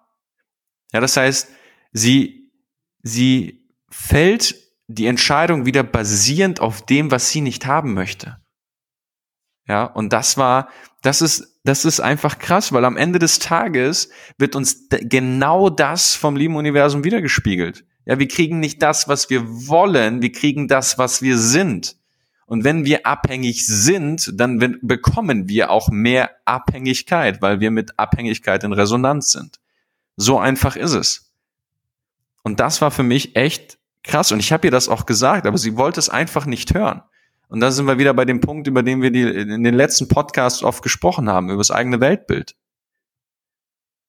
[0.93, 1.49] Ja, das heißt,
[1.91, 2.51] sie,
[3.03, 4.55] sie fällt
[4.87, 8.37] die Entscheidung wieder basierend auf dem, was sie nicht haben möchte.
[9.67, 10.69] Ja, und das war,
[11.01, 16.15] das ist, das ist einfach krass, weil am Ende des Tages wird uns genau das
[16.15, 17.83] vom lieben Universum wiedergespiegelt.
[18.05, 21.97] Ja, wir kriegen nicht das, was wir wollen, wir kriegen das, was wir sind.
[22.45, 28.63] Und wenn wir abhängig sind, dann bekommen wir auch mehr Abhängigkeit, weil wir mit Abhängigkeit
[28.63, 29.59] in Resonanz sind.
[30.17, 31.31] So einfach ist es.
[32.43, 34.31] Und das war für mich echt krass.
[34.31, 37.03] Und ich habe ihr das auch gesagt, aber sie wollte es einfach nicht hören.
[37.49, 40.07] Und da sind wir wieder bei dem Punkt, über den wir die, in den letzten
[40.07, 42.55] Podcasts oft gesprochen haben, über das eigene Weltbild.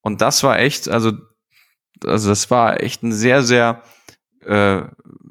[0.00, 1.12] Und das war echt, also,
[2.04, 3.82] also das war echt ein sehr, sehr
[4.44, 4.82] äh,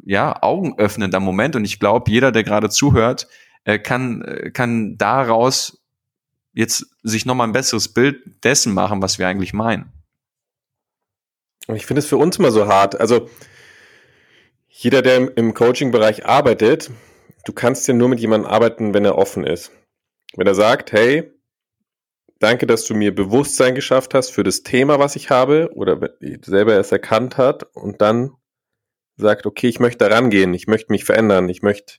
[0.06, 1.56] ja, augenöffnender Moment.
[1.56, 3.28] Und ich glaube, jeder, der gerade zuhört,
[3.66, 5.82] äh, kann, äh, kann daraus
[6.54, 9.92] jetzt sich nochmal ein besseres Bild dessen machen, was wir eigentlich meinen.
[11.74, 13.00] Ich finde es für uns immer so hart.
[13.00, 13.30] Also
[14.70, 16.92] jeder, der im Coaching-Bereich arbeitet,
[17.46, 19.72] du kannst ja nur mit jemandem arbeiten, wenn er offen ist.
[20.36, 21.32] Wenn er sagt, hey,
[22.40, 26.12] danke, dass du mir Bewusstsein geschafft hast für das Thema, was ich habe, oder
[26.44, 28.32] selber es erkannt hat und dann
[29.18, 31.96] sagt, okay, ich möchte da rangehen, ich möchte mich verändern, ich möchte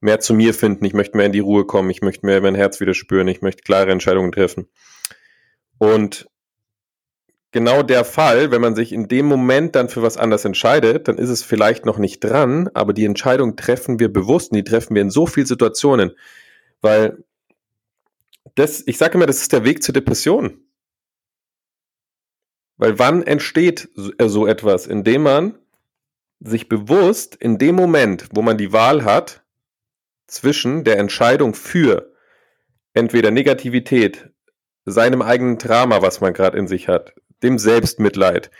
[0.00, 2.54] mehr zu mir finden, ich möchte mehr in die Ruhe kommen, ich möchte mehr mein
[2.54, 4.68] Herz wieder spüren, ich möchte klare Entscheidungen treffen.
[5.78, 6.28] Und
[7.56, 11.16] genau der Fall, wenn man sich in dem Moment dann für was anderes entscheidet, dann
[11.16, 14.94] ist es vielleicht noch nicht dran, aber die Entscheidung treffen wir bewusst und die treffen
[14.94, 16.12] wir in so vielen Situationen,
[16.82, 17.24] weil
[18.56, 20.60] das, ich sage immer, das ist der Weg zur Depression.
[22.76, 23.88] Weil wann entsteht
[24.18, 24.86] äh, so etwas?
[24.86, 25.58] Indem man
[26.40, 29.42] sich bewusst in dem Moment, wo man die Wahl hat,
[30.26, 32.12] zwischen der Entscheidung für
[32.92, 34.28] entweder Negativität,
[34.84, 38.50] seinem eigenen Drama, was man gerade in sich hat, dem Selbstmitleid,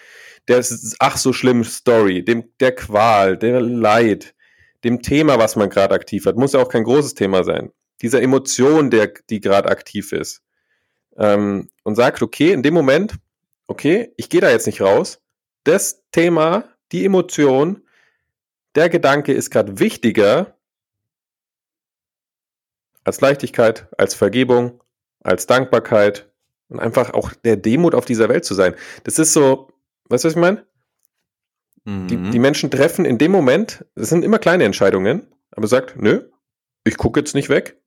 [0.49, 0.65] der
[0.99, 4.35] ach so schlimm Story, dem der Qual, der Leid,
[4.85, 7.73] dem Thema, was man gerade aktiv hat, muss ja auch kein großes Thema sein.
[8.03, 10.43] Dieser Emotion, der die gerade aktiv ist,
[11.17, 13.17] ähm, und sagt, okay, in dem Moment,
[13.67, 15.21] okay, ich gehe da jetzt nicht raus.
[15.65, 17.83] Das Thema, die Emotion,
[18.75, 20.57] der Gedanke ist gerade wichtiger
[23.03, 24.83] als Leichtigkeit, als Vergebung,
[25.21, 26.31] als Dankbarkeit,
[26.69, 28.75] und einfach auch der Demut auf dieser Welt zu sein.
[29.05, 29.69] Das ist so,
[30.09, 30.67] weißt du, was ich meine?
[31.85, 32.09] Mhm.
[32.09, 36.29] Die, die Menschen treffen in dem Moment, das sind immer kleine Entscheidungen, aber sagt, nö,
[36.85, 37.81] ich gucke jetzt nicht weg.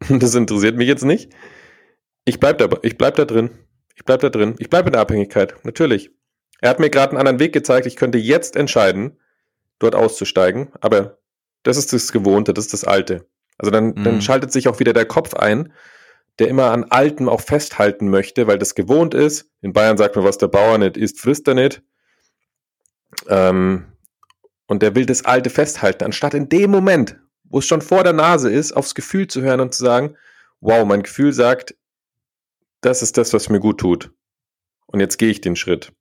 [0.08, 1.32] Das interessiert mich jetzt nicht.
[2.24, 3.50] Ich bleib da, ich bleib da drin.
[3.96, 4.54] Ich bleib da drin.
[4.58, 5.56] Ich bleib in der Abhängigkeit.
[5.64, 6.12] Natürlich.
[6.60, 7.86] Er hat mir gerade einen anderen Weg gezeigt.
[7.86, 9.18] Ich könnte jetzt entscheiden,
[9.80, 10.70] dort auszusteigen.
[10.80, 11.18] Aber
[11.64, 13.26] das ist das Gewohnte, das ist das Alte.
[13.58, 14.04] Also dann, mhm.
[14.04, 15.72] dann schaltet sich auch wieder der Kopf ein
[16.38, 19.50] der immer an Alten auch festhalten möchte, weil das gewohnt ist.
[19.60, 21.82] In Bayern sagt man, was der Bauer nicht isst, frisst er nicht.
[23.28, 23.86] Ähm,
[24.66, 28.12] und der will das Alte festhalten, anstatt in dem Moment, wo es schon vor der
[28.12, 30.14] Nase ist, aufs Gefühl zu hören und zu sagen,
[30.60, 31.74] wow, mein Gefühl sagt,
[32.80, 34.12] das ist das, was mir gut tut.
[34.86, 35.92] Und jetzt gehe ich den Schritt.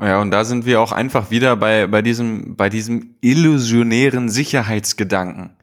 [0.00, 5.56] Ja, und da sind wir auch einfach wieder bei, bei diesem, bei diesem illusionären Sicherheitsgedanken.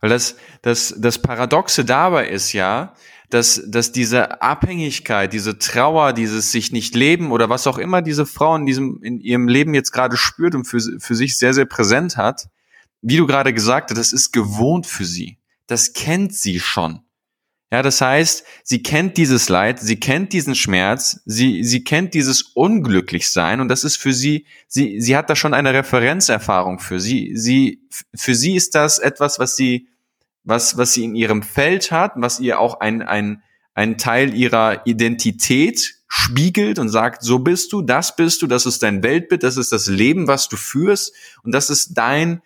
[0.00, 2.94] Weil das, das, das Paradoxe dabei ist ja,
[3.34, 8.26] dass, dass diese Abhängigkeit, diese Trauer, dieses sich nicht leben oder was auch immer diese
[8.26, 11.64] Frau in diesem, in ihrem Leben jetzt gerade spürt und für, für sich sehr, sehr
[11.64, 12.46] präsent hat,
[13.02, 15.38] wie du gerade gesagt hast, das ist gewohnt für sie.
[15.66, 17.00] Das kennt sie schon.
[17.72, 22.42] Ja, das heißt, sie kennt dieses Leid, sie kennt diesen Schmerz, sie, sie kennt dieses
[22.42, 27.32] Unglücklichsein und das ist für sie, sie, sie hat da schon eine Referenzerfahrung für sie.
[27.34, 27.82] Sie,
[28.14, 29.88] für sie ist das etwas, was sie,
[30.44, 33.42] was, was sie in ihrem Feld hat, was ihr auch ein, ein,
[33.74, 38.82] ein Teil ihrer Identität spiegelt und sagt, so bist du, das bist du, das ist
[38.82, 42.42] dein Weltbild, das ist das Leben, was du führst und das ist dein,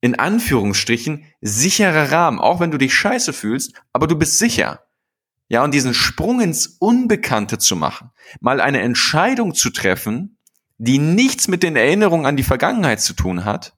[0.00, 4.84] in Anführungsstrichen sicherer Rahmen, auch wenn du dich scheiße fühlst, aber du bist sicher.
[5.48, 10.38] Ja, und diesen Sprung ins Unbekannte zu machen, mal eine Entscheidung zu treffen,
[10.78, 13.74] die nichts mit den Erinnerungen an die Vergangenheit zu tun hat,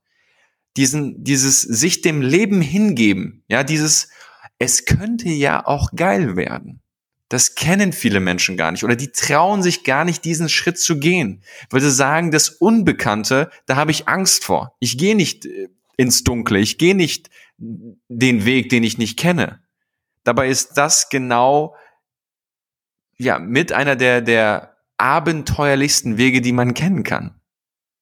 [0.77, 4.09] diesen, dieses sich dem Leben hingeben, ja, dieses,
[4.59, 6.81] es könnte ja auch geil werden.
[7.29, 10.99] Das kennen viele Menschen gar nicht oder die trauen sich gar nicht, diesen Schritt zu
[10.99, 14.77] gehen, weil sie sagen, das Unbekannte, da habe ich Angst vor.
[14.79, 16.59] Ich gehe nicht äh, ins Dunkle.
[16.59, 19.63] Ich gehe nicht den Weg, den ich nicht kenne.
[20.23, 21.77] Dabei ist das genau
[23.17, 27.41] ja mit einer der der abenteuerlichsten Wege, die man kennen kann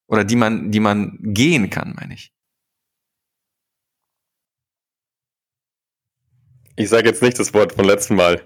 [0.07, 2.33] oder die man die man gehen kann, meine ich.
[6.83, 8.43] Ich sage jetzt nicht das Wort von letzten Mal.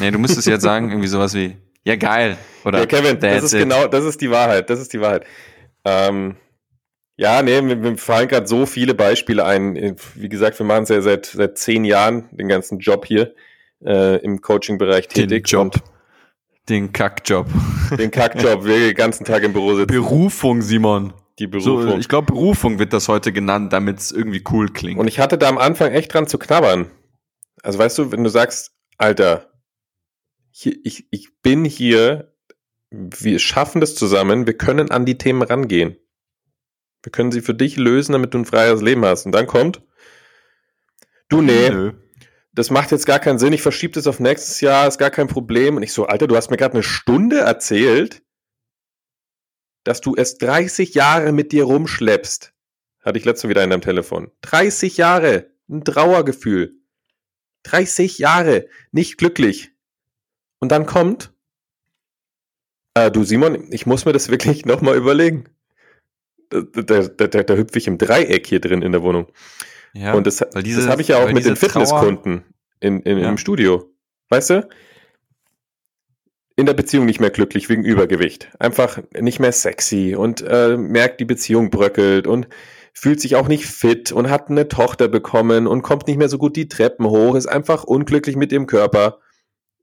[0.00, 3.52] Nee, du müsstest jetzt sagen irgendwie sowas wie ja geil oder ja, Kevin, das ist
[3.52, 3.60] it.
[3.60, 5.24] genau, das ist die Wahrheit, das ist die Wahrheit.
[5.84, 6.36] Ähm,
[7.16, 9.96] ja, nee, mir, mir fallen gerade so viele Beispiele ein.
[10.14, 13.34] Wie gesagt, wir machen es ja seit, seit zehn Jahren, den ganzen Job hier
[13.84, 15.44] äh, im Coaching-Bereich tätig.
[15.44, 15.74] Den Job.
[16.68, 17.46] Den Kackjob.
[17.96, 19.86] Den Kackjob, wir den ganzen Tag im Büro sitzen.
[19.86, 21.12] Berufung, Simon.
[21.38, 21.90] Die Berufung.
[21.90, 24.98] So, ich glaube, Berufung wird das heute genannt, damit es irgendwie cool klingt.
[24.98, 26.90] Und ich hatte da am Anfang echt dran zu knabbern.
[27.66, 29.50] Also weißt du, wenn du sagst, Alter,
[30.52, 32.32] hier, ich, ich bin hier,
[32.90, 35.96] wir schaffen das zusammen, wir können an die Themen rangehen.
[37.02, 39.26] Wir können sie für dich lösen, damit du ein freies Leben hast.
[39.26, 39.82] Und dann kommt,
[41.28, 41.94] du, nee, Nö.
[42.52, 45.26] das macht jetzt gar keinen Sinn, ich verschiebe das auf nächstes Jahr, ist gar kein
[45.26, 45.74] Problem.
[45.74, 48.22] Und ich so, Alter, du hast mir gerade eine Stunde erzählt,
[49.82, 52.54] dass du es 30 Jahre mit dir rumschleppst.
[53.00, 54.30] Hatte ich letzte wieder in deinem Telefon.
[54.42, 56.85] 30 Jahre, ein Trauergefühl.
[57.70, 59.72] 30 Jahre, nicht glücklich.
[60.58, 61.32] Und dann kommt,
[62.94, 65.48] äh, du Simon, ich muss mir das wirklich nochmal überlegen
[66.50, 69.26] da, da, da, da hüpfe ich im Dreieck hier drin in der Wohnung.
[69.92, 72.44] Ja, und das, diese, das habe ich ja auch mit den Fitnesskunden
[72.80, 73.28] in, in, ja.
[73.28, 73.90] im Studio.
[74.28, 74.68] Weißt du?
[76.56, 78.48] In der Beziehung nicht mehr glücklich wegen Übergewicht.
[78.58, 82.48] Einfach nicht mehr sexy und äh, merkt, die Beziehung bröckelt und
[82.98, 86.38] fühlt sich auch nicht fit und hat eine Tochter bekommen und kommt nicht mehr so
[86.38, 89.18] gut die Treppen hoch, ist einfach unglücklich mit dem Körper.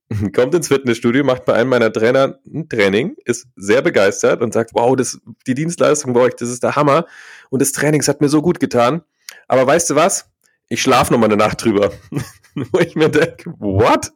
[0.36, 4.72] kommt ins Fitnessstudio, macht bei einem meiner Trainer ein Training, ist sehr begeistert und sagt,
[4.74, 7.06] wow, das, die Dienstleistung bei euch, das ist der Hammer.
[7.52, 9.04] Und das Training hat mir so gut getan.
[9.48, 10.32] Aber weißt du was?
[10.68, 11.92] Ich schlafe noch mal eine Nacht drüber.
[12.56, 14.12] Wo ich mir denke, what?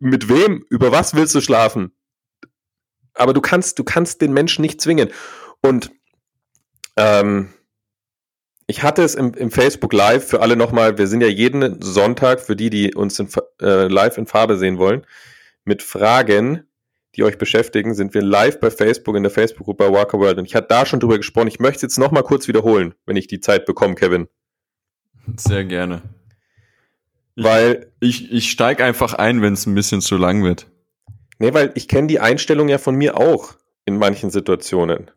[0.00, 0.64] Mit wem?
[0.70, 1.92] Über was willst du schlafen?
[3.14, 5.10] Aber du kannst, du kannst den Menschen nicht zwingen.
[5.62, 5.92] Und
[6.96, 7.48] ähm,
[8.66, 12.40] ich hatte es im, im Facebook Live für alle nochmal, wir sind ja jeden Sonntag,
[12.40, 13.28] für die, die uns in,
[13.60, 15.06] äh, live in Farbe sehen wollen,
[15.64, 16.64] mit Fragen,
[17.14, 20.38] die euch beschäftigen, sind wir live bei Facebook in der Facebook-Gruppe Walker World.
[20.38, 21.48] Und ich hatte da schon drüber gesprochen.
[21.48, 24.28] Ich möchte es jetzt nochmal kurz wiederholen, wenn ich die Zeit bekomme, Kevin.
[25.36, 26.02] Sehr gerne.
[27.36, 30.70] Weil ich, ich steig einfach ein, wenn es ein bisschen zu lang wird.
[31.38, 33.54] Nee, weil ich kenne die Einstellung ja von mir auch
[33.84, 35.10] in manchen Situationen.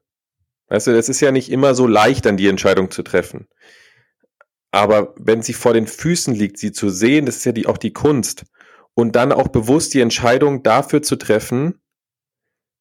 [0.69, 3.47] Weißt du, es ist ja nicht immer so leicht, dann die Entscheidung zu treffen.
[4.71, 7.77] Aber wenn sie vor den Füßen liegt, sie zu sehen, das ist ja die, auch
[7.77, 8.45] die Kunst.
[8.93, 11.79] Und dann auch bewusst die Entscheidung dafür zu treffen,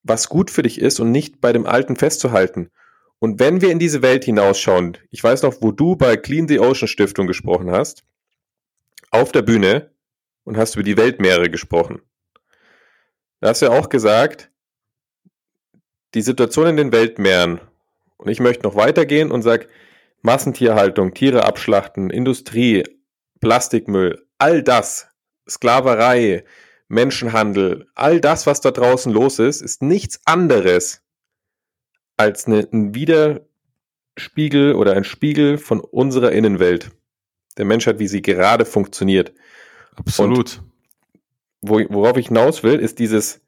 [0.02, 2.70] was gut für dich ist und nicht bei dem Alten festzuhalten.
[3.18, 6.60] Und wenn wir in diese Welt hinausschauen, ich weiß noch, wo du bei Clean the
[6.60, 8.04] Ocean Stiftung gesprochen hast,
[9.10, 9.90] auf der Bühne
[10.44, 12.02] und hast über die Weltmeere gesprochen.
[13.40, 14.50] Da hast du ja auch gesagt,
[16.14, 17.60] die Situation in den Weltmeeren
[18.16, 19.68] und ich möchte noch weitergehen und sage,
[20.22, 22.84] Massentierhaltung, Tiere abschlachten, Industrie,
[23.40, 25.08] Plastikmüll, all das,
[25.48, 26.44] Sklaverei,
[26.88, 31.02] Menschenhandel, all das, was da draußen los ist, ist nichts anderes
[32.16, 36.90] als eine, ein Widerspiegel oder ein Spiegel von unserer Innenwelt,
[37.58, 39.32] der Menschheit, wie sie gerade funktioniert.
[39.96, 40.62] Absolut.
[41.60, 43.40] Und worauf ich hinaus will, ist dieses,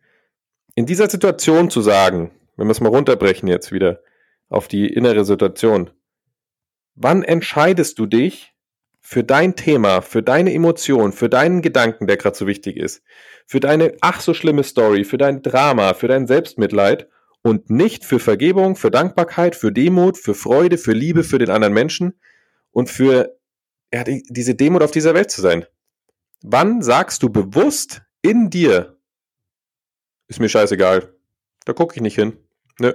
[0.75, 4.01] in dieser Situation zu sagen, wenn wir es mal runterbrechen jetzt wieder,
[4.49, 5.91] auf die innere Situation.
[6.95, 8.55] Wann entscheidest du dich
[9.01, 13.03] für dein Thema, für deine Emotion, für deinen Gedanken, der gerade so wichtig ist,
[13.47, 17.09] für deine ach so schlimme Story, für dein Drama, für dein Selbstmitleid
[17.43, 21.73] und nicht für Vergebung, für Dankbarkeit, für Demut, für Freude, für Liebe für den anderen
[21.73, 22.21] Menschen
[22.71, 23.39] und für
[23.93, 25.65] ja, die, diese Demut auf dieser Welt zu sein.
[26.43, 28.99] Wann sagst du bewusst in dir,
[30.27, 31.15] ist mir scheißegal,
[31.65, 32.37] da gucke ich nicht hin.
[32.79, 32.93] Nö.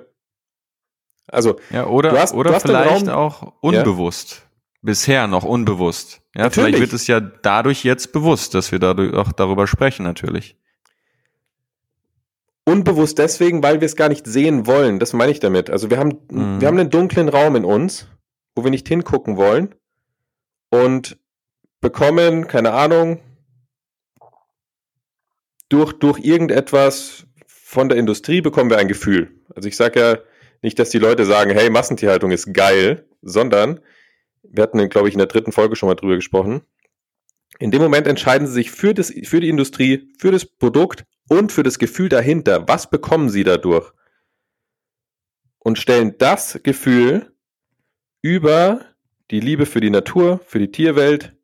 [1.27, 4.31] Also, ja, oder, du hast, oder vielleicht auch unbewusst.
[4.43, 4.49] Ja.
[4.81, 6.21] Bisher noch unbewusst.
[6.35, 6.75] Ja, Natürlich.
[6.75, 10.57] vielleicht wird es ja dadurch jetzt bewusst, dass wir dadurch auch darüber sprechen, natürlich.
[12.65, 14.99] Unbewusst deswegen, weil wir es gar nicht sehen wollen.
[14.99, 15.69] Das meine ich damit.
[15.69, 16.61] Also wir haben, Mhm.
[16.61, 18.07] wir haben einen dunklen Raum in uns,
[18.55, 19.73] wo wir nicht hingucken wollen
[20.69, 21.17] und
[21.81, 23.19] bekommen, keine Ahnung,
[25.69, 29.31] durch, durch irgendetwas von der Industrie bekommen wir ein Gefühl.
[29.55, 30.17] Also ich sage ja
[30.63, 33.81] nicht, dass die Leute sagen, hey, Massentierhaltung ist geil, sondern
[34.43, 36.61] wir hatten, glaube ich, in der dritten Folge schon mal drüber gesprochen.
[37.59, 41.51] In dem Moment entscheiden sie sich für, das, für die Industrie, für das Produkt und
[41.51, 42.67] für das Gefühl dahinter.
[42.67, 43.91] Was bekommen sie dadurch?
[45.59, 47.33] Und stellen das Gefühl
[48.21, 48.81] über
[49.31, 51.35] die Liebe für die Natur, für die Tierwelt,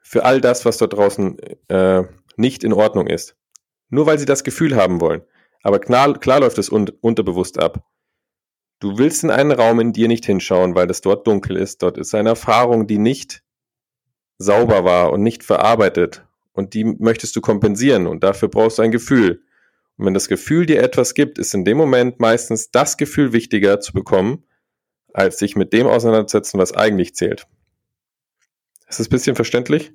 [0.00, 1.38] für all das, was dort draußen
[1.68, 2.04] äh,
[2.36, 3.36] nicht in Ordnung ist.
[3.88, 5.22] Nur weil sie das Gefühl haben wollen.
[5.62, 7.84] Aber klar, klar läuft es un unterbewusst ab.
[8.80, 11.82] Du willst in einen Raum in dir nicht hinschauen, weil es dort dunkel ist.
[11.82, 13.42] Dort ist eine Erfahrung, die nicht
[14.38, 16.24] sauber war und nicht verarbeitet.
[16.52, 19.42] Und die möchtest du kompensieren und dafür brauchst du ein Gefühl.
[19.96, 23.80] Und wenn das Gefühl dir etwas gibt, ist in dem Moment meistens das Gefühl wichtiger
[23.80, 24.44] zu bekommen,
[25.12, 27.46] als sich mit dem auseinanderzusetzen, was eigentlich zählt.
[28.88, 29.92] Ist das ein bisschen verständlich?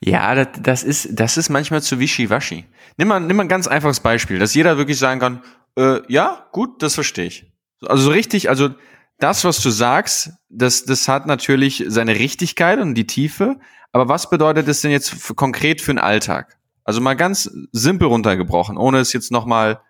[0.00, 2.64] Ja, das, das, ist, das ist manchmal zu wischiwaschi.
[2.96, 5.42] Nimm mal, nimm mal ein ganz einfaches Beispiel, dass jeder wirklich sagen kann,
[5.76, 7.46] äh, ja, gut, das verstehe ich.
[7.82, 8.70] Also so richtig, also
[9.18, 13.58] das, was du sagst, das, das hat natürlich seine Richtigkeit und die Tiefe.
[13.92, 16.58] Aber was bedeutet das denn jetzt für, konkret für den Alltag?
[16.84, 19.80] Also mal ganz simpel runtergebrochen, ohne es jetzt nochmal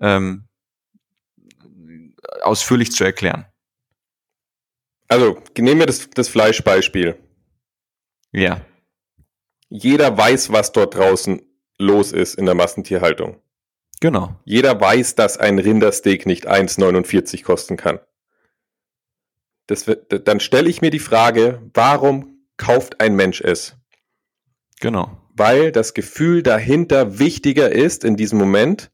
[0.00, 0.44] ähm,
[2.42, 3.46] ausführlich zu erklären.
[5.08, 7.18] Also, nehmen wir das, das Fleischbeispiel.
[8.32, 8.60] Ja.
[9.68, 11.42] Jeder weiß, was dort draußen
[11.78, 13.40] los ist in der Massentierhaltung.
[14.00, 14.34] Genau.
[14.44, 18.00] Jeder weiß, dass ein Rindersteak nicht 1,49 kosten kann.
[19.66, 23.76] Das dann stelle ich mir die Frage, warum kauft ein Mensch es?
[24.80, 25.18] Genau.
[25.34, 28.90] Weil das Gefühl dahinter wichtiger ist in diesem Moment,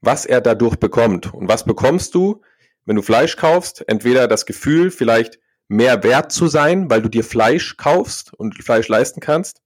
[0.00, 1.32] was er dadurch bekommt.
[1.32, 2.42] Und was bekommst du,
[2.84, 3.84] wenn du Fleisch kaufst?
[3.88, 5.38] Entweder das Gefühl, vielleicht
[5.68, 9.62] mehr wert zu sein, weil du dir Fleisch kaufst und Fleisch leisten kannst,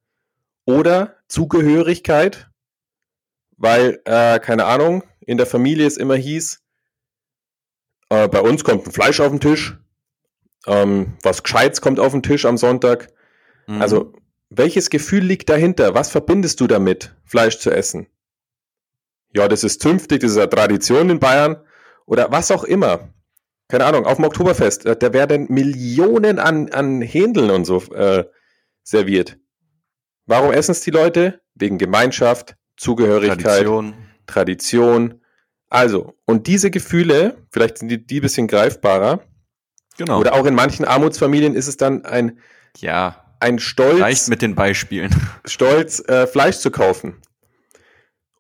[0.64, 2.50] oder Zugehörigkeit,
[3.62, 6.60] weil, äh, keine Ahnung, in der Familie es immer hieß,
[8.08, 9.78] äh, bei uns kommt ein Fleisch auf den Tisch,
[10.66, 13.12] ähm, was Gescheites kommt auf den Tisch am Sonntag.
[13.68, 13.80] Mhm.
[13.80, 14.12] Also,
[14.50, 15.94] welches Gefühl liegt dahinter?
[15.94, 18.08] Was verbindest du damit, Fleisch zu essen?
[19.32, 21.56] Ja, das ist zünftig, das ist eine Tradition in Bayern
[22.04, 23.14] oder was auch immer.
[23.68, 28.24] Keine Ahnung, auf dem Oktoberfest, äh, da werden Millionen an, an Händeln und so äh,
[28.82, 29.38] serviert.
[30.26, 31.40] Warum essen es die Leute?
[31.54, 33.94] Wegen Gemeinschaft, Zugehörigkeit, Tradition.
[34.26, 35.20] Tradition.
[35.68, 39.24] Also, und diese Gefühle, vielleicht sind die, die ein bisschen greifbarer.
[39.96, 40.20] Genau.
[40.20, 42.38] Oder auch in manchen Armutsfamilien ist es dann ein,
[42.78, 44.00] ja, ein Stolz.
[44.00, 45.14] Reicht mit den Beispielen.
[45.44, 47.20] Stolz, äh, Fleisch zu kaufen.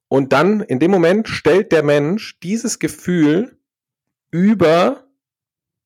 [0.08, 3.58] Und dann, in dem Moment, stellt der Mensch dieses Gefühl
[4.30, 5.06] über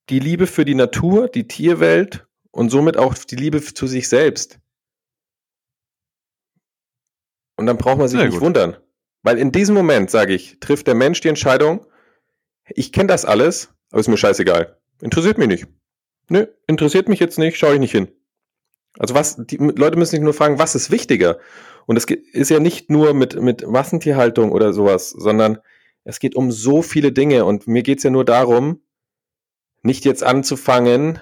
[0.08, 4.58] die Liebe für die Natur, die Tierwelt und somit auch die Liebe zu sich selbst.
[7.56, 8.42] Und dann braucht man sich Sehr nicht gut.
[8.42, 8.76] wundern.
[9.22, 11.86] Weil in diesem Moment, sage ich, trifft der Mensch die Entscheidung,
[12.68, 14.76] ich kenne das alles, aber ist mir scheißegal.
[15.00, 15.66] Interessiert mich nicht.
[16.28, 18.08] Nö, interessiert mich jetzt nicht, schaue ich nicht hin.
[18.98, 21.38] Also was, die Leute müssen sich nur fragen, was ist wichtiger?
[21.86, 25.58] Und es ist ja nicht nur mit, mit Massentierhaltung oder sowas, sondern
[26.04, 27.44] es geht um so viele Dinge.
[27.44, 28.80] Und mir geht's ja nur darum,
[29.82, 31.20] nicht jetzt anzufangen,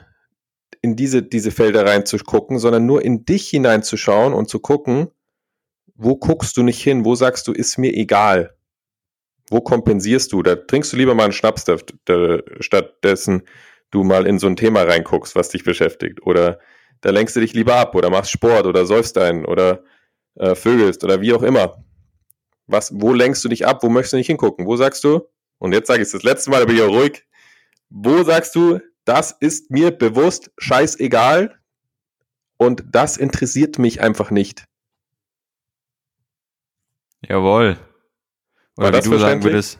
[0.80, 5.08] in diese, diese Felder reinzugucken, sondern nur in dich hineinzuschauen und zu gucken,
[5.94, 7.04] wo guckst du nicht hin?
[7.04, 8.56] Wo sagst du, ist mir egal?
[9.50, 10.42] Wo kompensierst du?
[10.42, 11.64] Da trinkst du lieber mal einen Schnaps,
[12.60, 13.42] stattdessen
[13.90, 16.22] du mal in so ein Thema reinguckst, was dich beschäftigt.
[16.26, 16.58] Oder
[17.00, 19.84] da lenkst du dich lieber ab oder machst Sport oder säufst einen oder
[20.36, 21.84] äh, vögelst oder wie auch immer.
[22.66, 23.82] Was, wo lenkst du dich ab?
[23.82, 24.66] Wo möchtest du nicht hingucken?
[24.66, 25.28] Wo sagst du?
[25.58, 27.26] Und jetzt sage ich es das letzte Mal, bin ich auch ruhig.
[27.90, 31.54] Wo sagst du, das ist mir bewusst scheißegal
[32.56, 34.64] und das interessiert mich einfach nicht?
[37.28, 37.76] Jawohl.
[38.76, 39.78] Oder wie du sagen würdest,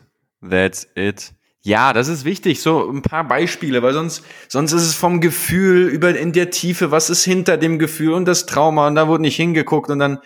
[0.48, 1.32] that's it.
[1.62, 2.60] Ja, das ist wichtig.
[2.60, 6.90] So ein paar Beispiele, weil sonst, sonst ist es vom Gefühl über in der Tiefe,
[6.90, 10.18] was ist hinter dem Gefühl und das Trauma und da wurde nicht hingeguckt und dann,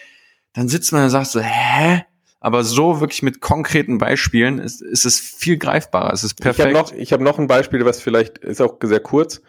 [0.52, 2.02] dann sitzt man und sagt so, hä?
[2.40, 6.12] aber so wirklich mit konkreten Beispielen ist, ist es viel greifbarer.
[6.12, 6.70] Es ist perfekt.
[6.70, 9.42] Ich habe noch, ich hab noch ein Beispiel, was vielleicht ist auch sehr kurz.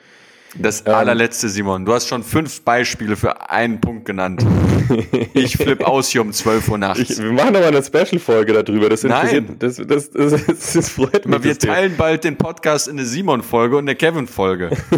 [0.58, 1.86] Das ähm, allerletzte, Simon.
[1.86, 4.44] Du hast schon fünf Beispiele für einen Punkt genannt.
[5.34, 7.02] ich flipp aus hier um 12 Uhr nachts.
[7.02, 8.90] Ich, wir machen aber eine Special-Folge darüber.
[8.90, 9.56] Das Nein.
[9.60, 11.44] Das, das, das, das, freut mich.
[11.44, 14.70] wir teilen bald den Podcast in eine Simon-Folge und eine Kevin-Folge.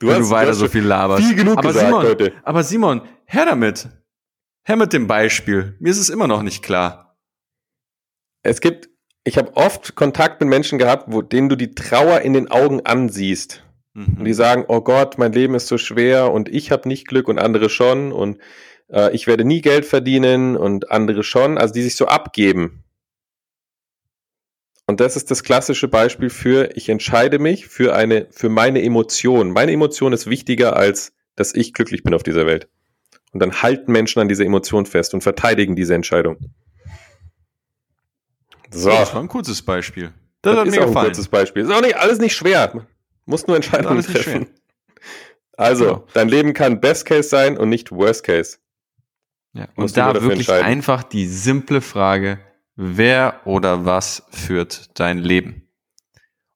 [0.00, 1.24] du wenn hast, du weiter du so viel laberst.
[1.24, 2.32] Viel genug aber gesagt Simon, heute.
[2.42, 3.88] Aber Simon, her damit.
[4.64, 5.76] Her mit dem Beispiel.
[5.78, 7.16] Mir ist es immer noch nicht klar.
[8.42, 8.88] Es gibt,
[9.22, 12.84] ich habe oft Kontakt mit Menschen gehabt, wo denen du die Trauer in den Augen
[12.84, 13.62] ansiehst.
[13.94, 14.16] Mhm.
[14.18, 17.28] Und die sagen, oh Gott, mein Leben ist so schwer und ich habe nicht Glück
[17.28, 18.38] und andere schon und
[18.90, 21.56] äh, ich werde nie Geld verdienen und andere schon.
[21.58, 22.84] Also die sich so abgeben.
[24.86, 29.50] Und das ist das klassische Beispiel für, ich entscheide mich für eine, für meine Emotion.
[29.50, 32.68] Meine Emotion ist wichtiger als, dass ich glücklich bin auf dieser Welt.
[33.32, 36.36] Und dann halten Menschen an dieser Emotion fest und verteidigen diese Entscheidung.
[38.70, 38.90] So.
[38.90, 40.12] Das war ein kurzes Beispiel.
[40.42, 40.96] Das, das hat mir gefallen.
[40.96, 41.62] ein kurzes Beispiel.
[41.62, 42.86] Ist auch nicht alles nicht schwer.
[43.26, 44.48] Muss nur Entscheidungen treffen.
[45.56, 46.06] Also, genau.
[46.14, 48.58] dein Leben kann Best Case sein und nicht Worst Case.
[49.52, 52.40] Ja, und da wirklich einfach die simple Frage,
[52.74, 55.68] wer oder was führt dein Leben?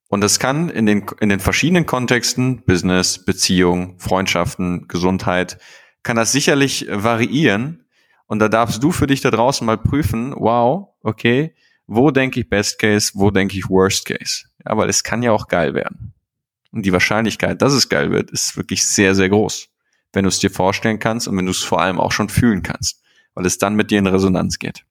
[0.08, 5.58] Und das kann in den, in den verschiedenen Kontexten, Business, Beziehung, Freundschaften, Gesundheit,
[6.02, 7.84] kann das sicherlich variieren.
[8.26, 11.54] Und da darfst du für dich da draußen mal prüfen, wow, okay,
[11.86, 14.46] wo denke ich Best Case, wo denke ich Worst Case?
[14.66, 16.14] Ja, weil es kann ja auch geil werden.
[16.70, 19.68] Und die Wahrscheinlichkeit, dass es geil wird, ist wirklich sehr, sehr groß.
[20.12, 22.62] Wenn du es dir vorstellen kannst und wenn du es vor allem auch schon fühlen
[22.62, 23.02] kannst,
[23.34, 24.84] weil es dann mit dir in Resonanz geht.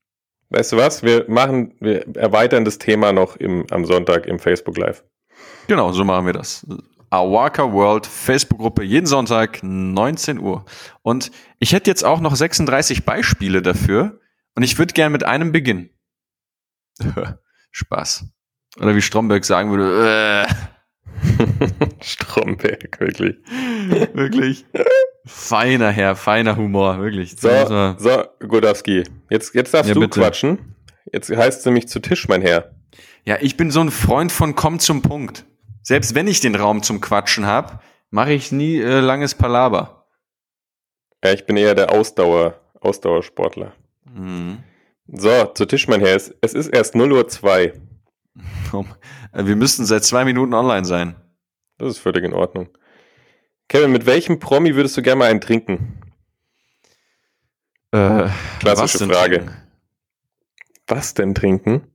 [0.50, 1.04] Weißt du was?
[1.04, 5.04] Wir machen, wir erweitern das Thema noch im, am Sonntag im Facebook Live.
[5.68, 6.66] Genau, so machen wir das.
[7.10, 10.66] Awaka World Facebook-Gruppe jeden Sonntag 19 Uhr.
[11.02, 14.20] Und ich hätte jetzt auch noch 36 Beispiele dafür
[14.56, 15.90] und ich würde gern mit einem beginnen.
[17.72, 18.26] Spaß.
[18.80, 20.54] Oder wie Stromberg sagen würde, äh,
[22.02, 23.36] Stromberg, wirklich.
[24.14, 24.66] wirklich.
[25.26, 27.36] Feiner Herr, feiner Humor, wirklich.
[27.40, 29.04] So, so, Godowski.
[29.30, 30.20] Jetzt, jetzt darfst ja, du bitte.
[30.20, 30.76] quatschen.
[31.12, 32.72] Jetzt heißt es nämlich zu Tisch, mein Herr.
[33.26, 35.46] Ja, ich bin so ein Freund von komm zum Punkt.
[35.84, 40.08] Selbst wenn ich den Raum zum Quatschen habe, mache ich nie äh, langes Palaber.
[41.24, 43.74] Ja, ich bin eher der Ausdauer, Ausdauersportler.
[44.06, 44.60] Mhm.
[45.08, 46.16] So, zu Tisch, mein Herr.
[46.16, 47.74] Es, es ist erst 0 Uhr 2.
[49.34, 51.16] wir müssten seit zwei Minuten online sein.
[51.78, 52.70] Das ist völlig in Ordnung.
[53.70, 56.02] Kevin, mit welchem Promi würdest du gerne mal einen trinken?
[57.92, 58.30] Äh,
[58.60, 59.38] Klassische Frage.
[59.38, 59.56] Trinken?
[60.88, 61.92] Was denn trinken?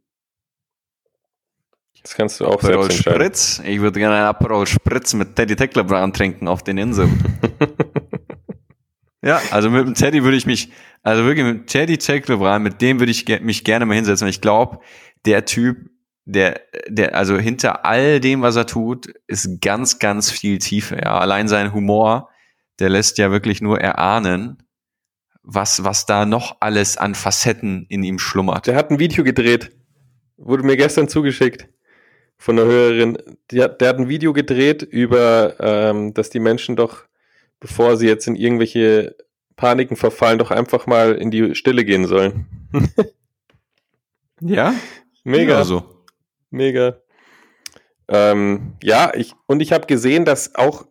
[2.03, 3.21] Das kannst du auch Aperol selbst entscheiden.
[3.21, 3.63] Spritz.
[3.65, 7.39] Ich würde gerne einen Aperol Spritz mit Teddy Tecklebrand trinken auf den Inseln.
[9.23, 10.71] ja, also mit dem Teddy würde ich mich,
[11.03, 14.27] also wirklich mit Teddy Tecklebrand, mit dem würde ich mich gerne mal hinsetzen.
[14.27, 14.81] Ich glaube,
[15.25, 15.92] der Typ
[16.25, 20.97] der, der, also hinter all dem, was er tut, ist ganz, ganz viel Tiefe.
[20.97, 22.31] Ja, allein sein Humor,
[22.79, 24.63] der lässt ja wirklich nur erahnen,
[25.43, 28.67] was, was da noch alles an Facetten in ihm schlummert.
[28.67, 29.73] Der hat ein Video gedreht,
[30.37, 31.69] wurde mir gestern zugeschickt
[32.39, 33.19] von einer Hörerin.
[33.51, 37.05] Der, der hat ein Video gedreht über, ähm, dass die Menschen doch,
[37.59, 39.17] bevor sie jetzt in irgendwelche
[39.57, 42.47] Paniken verfallen, doch einfach mal in die Stille gehen sollen.
[44.41, 44.75] ja?
[45.25, 45.59] Mega.
[45.59, 45.92] Ja, so.
[46.53, 46.99] Mega.
[48.09, 50.87] Ähm, ja, ich, und ich habe gesehen, dass auch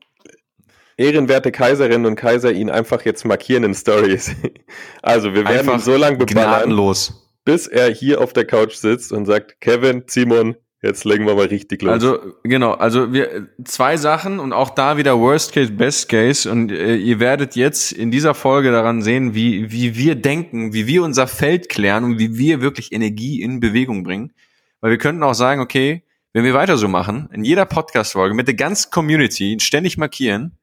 [0.97, 4.36] ehrenwerte Kaiserinnen und Kaiser ihn einfach jetzt markieren in Stories.
[5.01, 6.95] Also wir werden einfach ihn so lange beballern,
[7.43, 11.47] bis er hier auf der Couch sitzt und sagt, Kevin, Simon, jetzt legen wir mal
[11.47, 11.91] richtig los.
[11.91, 16.72] Also genau, also wir zwei Sachen und auch da wieder Worst Case, Best Case und
[16.72, 21.03] äh, ihr werdet jetzt in dieser Folge daran sehen, wie wie wir denken, wie wir
[21.03, 24.34] unser Feld klären und wie wir wirklich Energie in Bewegung bringen.
[24.82, 26.04] Weil wir könnten auch sagen, okay,
[26.34, 30.58] wenn wir weiter so machen, in jeder Podcast-Folge mit der ganzen Community ständig markieren,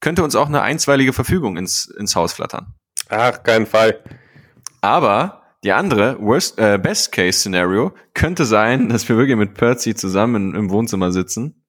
[0.00, 2.74] könnte uns auch eine einstweilige Verfügung ins, ins Haus flattern.
[3.08, 4.02] Ach, kein Fall.
[4.80, 10.70] Aber die andere, worst, äh, Best-Case-Szenario, könnte sein, dass wir wirklich mit Percy zusammen im
[10.70, 11.64] Wohnzimmer sitzen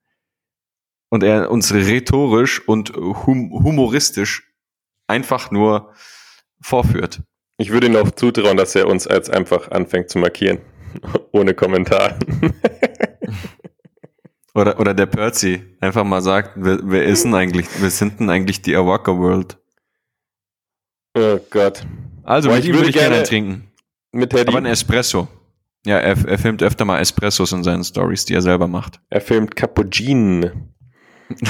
[1.09, 4.53] und er uns rhetorisch und hum humoristisch
[5.07, 5.93] einfach nur
[6.61, 7.21] vorführt.
[7.57, 10.59] Ich würde ihm auch zutrauen, dass er uns als einfach anfängt zu markieren.
[11.31, 12.17] Ohne Kommentar.
[14.53, 18.29] oder, oder der Percy einfach mal sagt, wer, wer ist denn eigentlich, wer sind denn
[18.29, 19.57] eigentlich die Awaka World?
[21.17, 21.85] Oh Gott.
[22.23, 23.71] Also, Boah, mit ihm würde ich gerne, gerne trinken.
[24.11, 24.49] Mit Teddy.
[24.49, 25.27] Aber ein Espresso.
[25.85, 28.99] Ja, er, er filmt öfter mal Espressos in seinen Stories, die er selber macht.
[29.09, 30.51] Er filmt Cappuccino.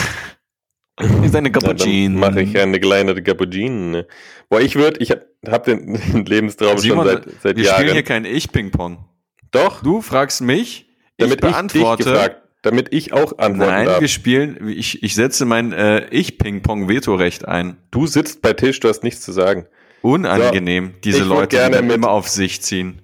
[1.31, 2.19] Seine Cappuccino.
[2.19, 4.03] Mache ich eine kleine Cappuccino.
[4.49, 7.79] Boah, ich würde, ich habe hab den, den Lebenstraum Simon, schon seit, seit wir Jahren.
[7.79, 9.05] spielen hier kein Ich-Ping-Pong.
[9.51, 10.87] Doch, Du fragst mich,
[11.17, 12.03] ich damit ich, beantworte.
[12.03, 14.01] dich gefragt, damit ich auch antworten Nein, darf.
[14.01, 17.77] wir spielen, ich, ich setze mein äh, Ich-Ping-Pong-Vetorecht ein.
[17.91, 19.65] Du sitzt bei Tisch, du hast nichts zu sagen.
[20.01, 23.01] Unangenehm, diese ich würd Leute, gerne die mit- immer auf sich ziehen.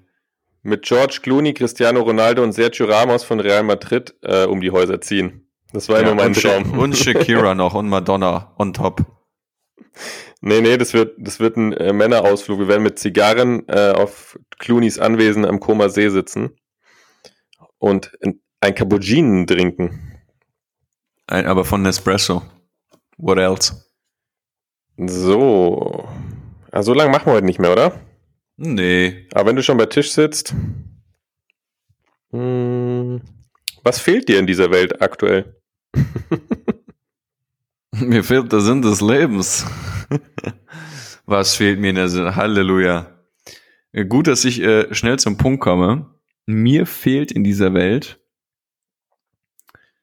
[0.61, 4.99] Mit George Clooney, Cristiano Ronaldo und Sergio Ramos von Real Madrid äh, um die Häuser
[4.99, 5.47] ziehen.
[5.73, 6.79] Das war Ja, immer mein und, Traum.
[6.79, 9.01] und Shakira noch und Madonna on top.
[10.41, 12.59] Nee, nee, das wird, das wird ein äh, Männerausflug.
[12.59, 16.51] Wir werden mit Zigarren äh, auf Clooneys Anwesen am Koma See sitzen
[17.77, 20.21] und ein, Cappuccino trinken.
[21.27, 22.41] Ein, aber von Nespresso.
[23.17, 23.85] What else?
[24.97, 26.07] So.
[26.71, 27.99] Also so lange machen wir heute nicht mehr, oder?
[28.57, 29.27] Nee.
[29.33, 30.55] Aber wenn du schon bei Tisch sitzt,
[32.31, 33.21] hm,
[33.83, 35.61] was fehlt dir in dieser Welt aktuell?
[37.99, 39.65] Mir fehlt der Sinn des Lebens.
[41.25, 42.35] Was fehlt mir in der Sinn?
[42.35, 43.14] Halleluja.
[43.95, 46.13] Äh, Gut, dass ich äh, schnell zum Punkt komme.
[46.45, 48.19] Mir fehlt in dieser Welt,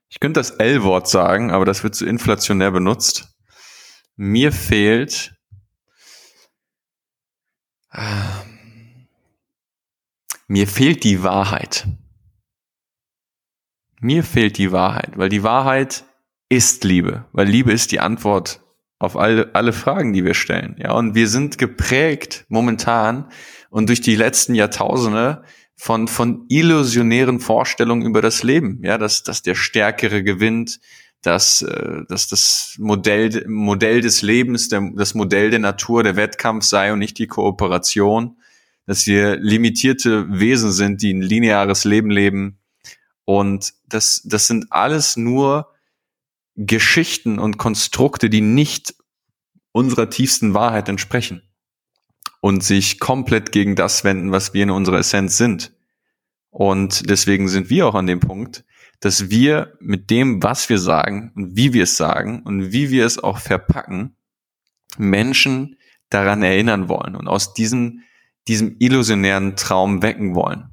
[0.08, 3.34] ich könnte das L-Wort sagen, aber das wird zu inflationär benutzt.
[4.16, 5.34] Mir fehlt,
[7.90, 8.42] Ah.
[10.48, 11.86] mir fehlt die Wahrheit.
[14.00, 16.04] Mir fehlt die Wahrheit, weil die Wahrheit
[16.48, 18.62] ist Liebe, weil Liebe ist die Antwort
[19.02, 20.76] auf alle, alle Fragen, die wir stellen.
[20.78, 23.26] Ja, und wir sind geprägt momentan
[23.68, 25.42] und durch die letzten Jahrtausende
[25.74, 28.80] von, von illusionären Vorstellungen über das Leben.
[28.84, 30.78] Ja, dass, dass der Stärkere gewinnt,
[31.20, 36.64] dass, äh, dass das Modell, Modell des Lebens, der, das Modell der Natur, der Wettkampf
[36.64, 38.36] sei und nicht die Kooperation,
[38.86, 42.58] dass wir limitierte Wesen sind, die ein lineares Leben leben.
[43.24, 45.72] Und das, das sind alles nur
[46.56, 48.94] Geschichten und Konstrukte, die nicht
[49.72, 51.42] unserer tiefsten Wahrheit entsprechen
[52.40, 55.72] und sich komplett gegen das wenden, was wir in unserer Essenz sind.
[56.50, 58.64] Und deswegen sind wir auch an dem Punkt,
[59.00, 63.06] dass wir mit dem, was wir sagen und wie wir es sagen und wie wir
[63.06, 64.16] es auch verpacken,
[64.98, 65.76] Menschen
[66.10, 68.02] daran erinnern wollen und aus diesem,
[68.48, 70.70] diesem illusionären Traum wecken wollen.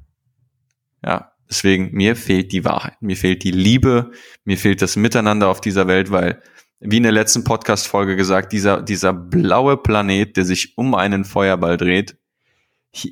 [1.02, 4.12] Ja, deswegen mir fehlt die Wahrheit, mir fehlt die Liebe,
[4.44, 6.40] mir fehlt das Miteinander auf dieser Welt, weil
[6.80, 11.76] wie in der letzten Podcast-Folge gesagt, dieser, dieser blaue Planet, der sich um einen Feuerball
[11.76, 12.16] dreht,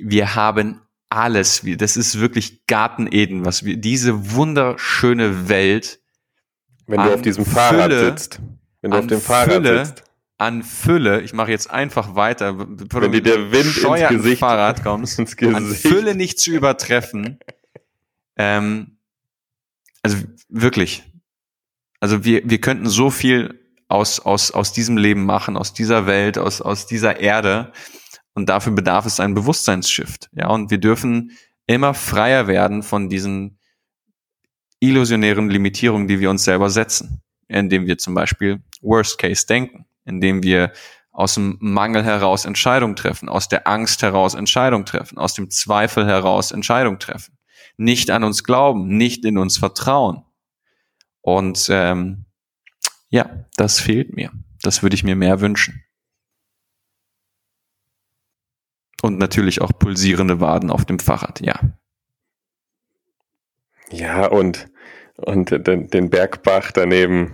[0.01, 5.99] wir haben alles, das ist wirklich Garten Eden, was wir, diese wunderschöne Welt
[6.87, 8.39] Wenn du An auf diesem Fahrrad Fülle- sitzt.
[8.81, 10.03] Wenn du an auf dem Fahrrad Fülle sitzt.
[10.37, 14.83] an Fülle, ich mache jetzt einfach weiter, Wenn du dir der Wind ins Gesicht- Fahrrad
[14.83, 15.81] kommst, Ins an Gesicht.
[15.87, 17.39] Fülle nicht zu übertreffen.
[18.39, 18.97] Ähm,
[20.01, 20.17] also
[20.47, 21.03] wirklich.
[21.99, 23.59] Also wir, wir könnten so viel
[23.89, 27.73] aus, aus, aus diesem Leben machen, aus dieser Welt, aus, aus dieser Erde.
[28.33, 30.29] Und dafür bedarf es ein Bewusstseinsshift.
[30.31, 31.31] Ja, und wir dürfen
[31.67, 33.59] immer freier werden von diesen
[34.79, 37.21] illusionären Limitierungen, die wir uns selber setzen.
[37.49, 40.71] Indem wir zum Beispiel Worst Case denken, indem wir
[41.11, 46.05] aus dem Mangel heraus Entscheidungen treffen, aus der Angst heraus Entscheidungen treffen, aus dem Zweifel
[46.05, 47.38] heraus Entscheidungen treffen,
[47.79, 50.25] nicht an uns glauben, nicht in uns vertrauen.
[51.21, 52.25] Und ähm,
[53.09, 54.31] ja, das fehlt mir.
[54.61, 55.83] Das würde ich mir mehr wünschen.
[59.01, 61.57] Und natürlich auch pulsierende Waden auf dem Fahrrad, ja.
[63.91, 64.67] Ja, und,
[65.15, 67.33] und den, den Bergbach daneben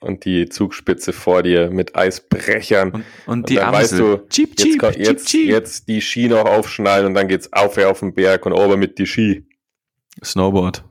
[0.00, 2.92] und die Zugspitze vor dir mit Eisbrechern.
[2.92, 4.16] Und, und die dann weißt Amsel.
[4.16, 5.50] du, cheep, Jetzt, cheep, jetzt, cheep.
[5.50, 8.98] jetzt die Ski noch aufschnallen und dann geht's aufwärts auf den Berg und ober mit
[8.98, 9.46] die Ski.
[10.24, 10.84] Snowboard.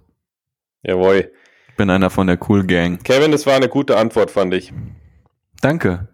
[0.84, 1.32] Jawohl.
[1.70, 3.04] Ich bin einer von der Cool Gang.
[3.04, 4.74] Kevin, das war eine gute Antwort, fand ich.
[5.62, 6.08] Danke.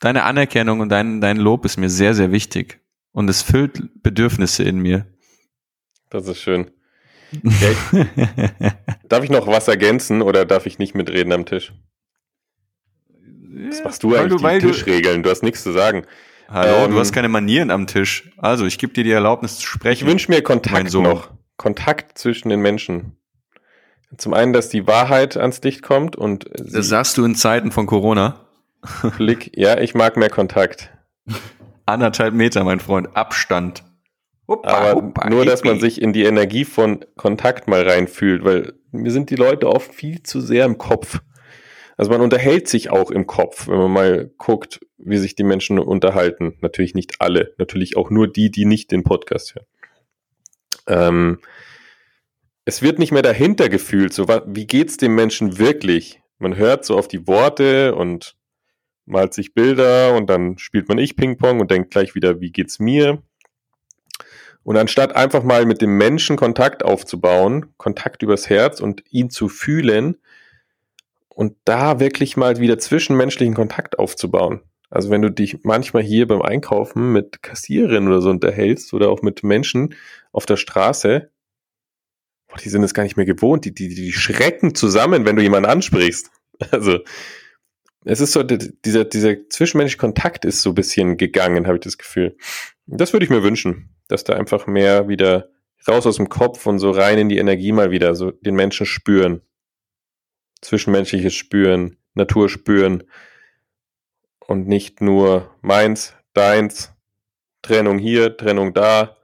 [0.00, 2.80] Deine Anerkennung und dein, dein Lob ist mir sehr, sehr wichtig.
[3.12, 5.06] Und es füllt Bedürfnisse in mir.
[6.10, 6.70] Das ist schön.
[7.44, 8.06] Okay.
[9.08, 11.72] Darf ich noch was ergänzen oder darf ich nicht mitreden am Tisch?
[13.68, 15.22] Was machst du Weil eigentlich du- weil die du- Tischregeln?
[15.22, 16.04] Du hast nichts zu sagen.
[16.48, 18.30] Hallo, Ähm, du hast keine Manieren am Tisch.
[18.36, 20.06] Also, ich gebe dir die Erlaubnis zu Ich sprechen.
[20.08, 21.04] wünsche mir Kontakt Sohn.
[21.04, 21.30] noch.
[21.56, 23.16] Kontakt zwischen den Menschen.
[24.16, 27.86] Zum einen, dass die Wahrheit ans Licht kommt und das sagst du in Zeiten von
[27.86, 28.40] Corona.
[29.16, 29.52] Blick.
[29.56, 30.90] Ja, ich mag mehr Kontakt.
[31.86, 33.16] Anderthalb Meter, mein Freund.
[33.16, 33.84] Abstand.
[34.46, 38.74] Huppa, Aber huppa, nur, dass man sich in die Energie von Kontakt mal reinfühlt, weil
[38.92, 41.20] mir sind die Leute oft viel zu sehr im Kopf.
[41.96, 45.78] Also man unterhält sich auch im Kopf, wenn man mal guckt, wie sich die Menschen
[45.78, 46.58] unterhalten.
[46.60, 49.66] Natürlich nicht alle, natürlich auch nur die, die nicht den Podcast hören.
[50.86, 51.38] Ähm,
[52.64, 56.22] es wird nicht mehr dahinter gefühlt, so wie geht's dem Menschen wirklich?
[56.38, 58.36] Man hört so auf die Worte und
[59.06, 62.78] malt sich Bilder und dann spielt man ich Ping-Pong und denkt gleich wieder, wie geht's
[62.78, 63.22] mir?
[64.62, 69.48] Und anstatt einfach mal mit dem Menschen Kontakt aufzubauen, Kontakt übers Herz und ihn zu
[69.48, 70.16] fühlen
[71.28, 74.62] und da wirklich mal wieder zwischenmenschlichen Kontakt aufzubauen.
[74.94, 79.22] Also wenn du dich manchmal hier beim Einkaufen mit Kassiererinnen oder so unterhältst oder auch
[79.22, 79.96] mit Menschen
[80.30, 81.32] auf der Straße,
[82.46, 85.42] boah, die sind es gar nicht mehr gewohnt, die, die, die schrecken zusammen, wenn du
[85.42, 86.30] jemanden ansprichst.
[86.70, 87.00] Also
[88.04, 91.98] es ist so, dieser, dieser zwischenmenschliche Kontakt ist so ein bisschen gegangen, habe ich das
[91.98, 92.36] Gefühl.
[92.86, 95.48] Das würde ich mir wünschen, dass da einfach mehr wieder
[95.88, 98.86] raus aus dem Kopf und so rein in die Energie mal wieder, so den Menschen
[98.86, 99.40] spüren.
[100.60, 103.02] Zwischenmenschliches spüren, Natur spüren
[104.46, 106.92] und nicht nur meins, deins,
[107.62, 109.16] Trennung hier, Trennung da.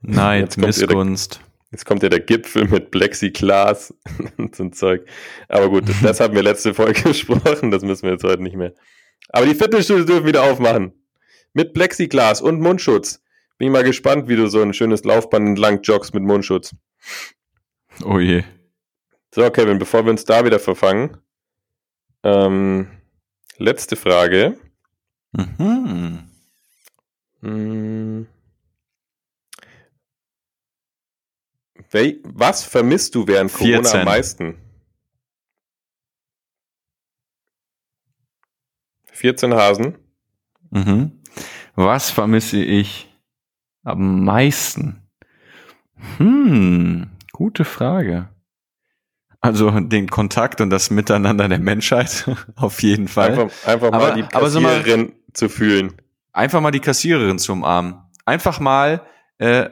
[0.00, 1.40] Neid, Missgunst.
[1.70, 3.94] Jetzt kommt ja der Gipfel mit Plexiglas
[4.36, 5.06] und so ein Zeug.
[5.48, 8.74] Aber gut, das haben wir letzte Folge besprochen, das müssen wir jetzt heute nicht mehr.
[9.30, 10.92] Aber die Fitnessstudios dürfen wieder aufmachen.
[11.52, 13.22] Mit Plexiglas und Mundschutz.
[13.58, 16.74] Bin ich mal gespannt, wie du so ein schönes Laufband entlang joggst mit Mundschutz.
[18.04, 18.44] Oh je.
[19.34, 21.16] So, Kevin, bevor wir uns da wieder verfangen,
[22.22, 22.88] ähm,
[23.58, 24.58] letzte Frage.
[25.32, 26.30] Mhm.
[27.40, 28.26] Hm.
[32.24, 33.82] Was vermisst du während 14.
[33.82, 34.58] Corona am meisten?
[39.12, 39.98] 14 Hasen.
[40.70, 41.22] Mhm.
[41.74, 43.10] Was vermisse ich
[43.82, 45.08] am meisten?
[46.18, 48.28] Hm, gute Frage.
[49.46, 53.30] Also den Kontakt und das Miteinander der Menschheit, auf jeden Fall.
[53.30, 55.92] Einfach, einfach aber, mal die Kassiererin so mal, zu fühlen.
[56.32, 57.94] Einfach mal die Kassiererin zu umarmen.
[58.24, 59.02] Einfach mal
[59.38, 59.70] äh,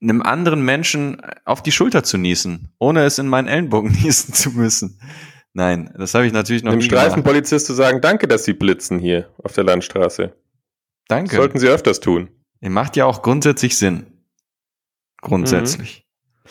[0.00, 4.50] einem anderen Menschen auf die Schulter zu niesen, ohne es in meinen Ellenbogen niesen zu
[4.52, 4.98] müssen.
[5.52, 9.28] Nein, das habe ich natürlich noch Dem Streifenpolizist zu sagen, danke, dass Sie blitzen hier
[9.42, 10.32] auf der Landstraße.
[11.08, 11.36] Danke.
[11.36, 12.28] Sollten Sie öfters tun.
[12.60, 14.06] Ihr macht ja auch grundsätzlich Sinn.
[15.20, 16.06] Grundsätzlich.
[16.06, 16.48] Mhm.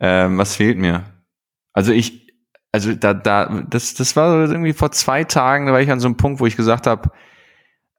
[0.00, 1.04] Ähm, was fehlt mir?
[1.80, 2.32] Also ich,
[2.72, 6.08] also da, da, das, das war irgendwie vor zwei Tagen, da war ich an so
[6.08, 7.10] einem Punkt, wo ich gesagt habe,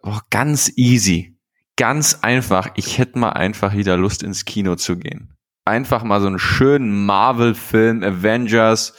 [0.03, 1.36] oh, ganz easy
[1.82, 5.34] ganz einfach, ich hätte mal einfach wieder Lust ins Kino zu gehen.
[5.65, 8.93] Einfach mal so einen schönen Marvel-Film, Avengers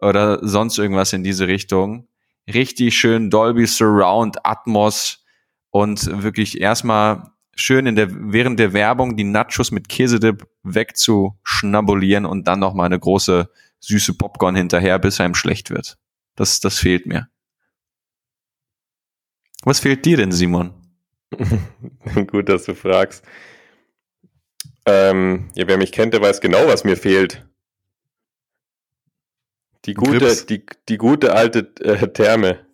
[0.00, 2.08] oder sonst irgendwas in diese Richtung.
[2.52, 5.24] Richtig schön Dolby Surround, Atmos
[5.70, 12.46] und wirklich erstmal schön in der, während der Werbung die Nachos mit Käsedip wegzuschnabulieren und
[12.46, 13.48] dann noch mal eine große
[13.86, 15.96] süße Popcorn hinterher, bis einem schlecht wird.
[16.34, 17.28] Das, das fehlt mir.
[19.62, 20.74] Was fehlt dir denn, Simon?
[22.26, 23.24] Gut, dass du fragst.
[24.86, 27.44] Ähm, ja, wer mich kennt, der weiß genau, was mir fehlt.
[29.84, 32.66] Die gute, die, die gute alte äh, Therme.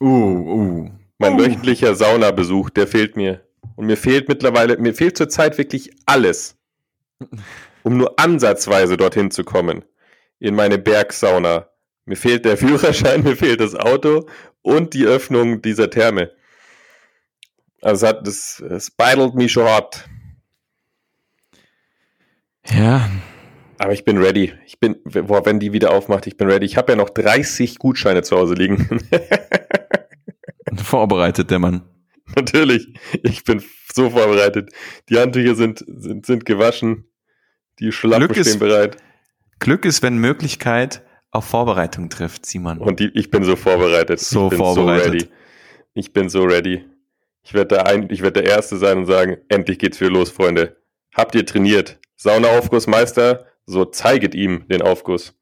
[0.00, 0.90] Uh, uh.
[1.18, 1.38] Mein uh.
[1.38, 3.46] wöchentlicher Saunabesuch, der fehlt mir.
[3.76, 6.56] Und mir fehlt mittlerweile, mir fehlt zurzeit wirklich alles,
[7.82, 9.84] um nur ansatzweise dorthin zu kommen.
[10.42, 11.68] In meine Bergsauna.
[12.04, 14.26] Mir fehlt der Führerschein, mir fehlt das Auto
[14.60, 16.32] und die Öffnung dieser Therme.
[17.80, 20.08] Also es hat, das, es beidelt mich schon hart.
[22.68, 23.08] Ja.
[23.78, 24.52] Aber ich bin ready.
[24.66, 26.66] Ich bin, boah, wenn die wieder aufmacht, ich bin ready.
[26.66, 29.00] Ich habe ja noch 30 Gutscheine zu Hause liegen.
[30.82, 31.82] vorbereitet, der Mann.
[32.36, 32.88] Natürlich.
[33.22, 33.62] Ich bin
[33.94, 34.70] so vorbereitet.
[35.08, 37.04] Die Handtücher sind, sind, sind gewaschen.
[37.78, 38.96] Die Schlappen Glück stehen bereit.
[39.62, 42.78] Glück ist, wenn Möglichkeit auf Vorbereitung trifft, Simon.
[42.78, 44.18] Und die, ich bin so vorbereitet.
[44.18, 45.04] So ich bin vorbereitet.
[45.04, 45.28] So ready.
[45.94, 46.84] Ich bin so ready.
[47.44, 50.30] Ich werde der, ein, ich werd der Erste sein und sagen, endlich geht's wieder los,
[50.30, 50.76] Freunde.
[51.14, 52.00] Habt ihr trainiert?
[52.16, 55.32] Saunaaufgussmeister, so zeiget ihm den Aufguss.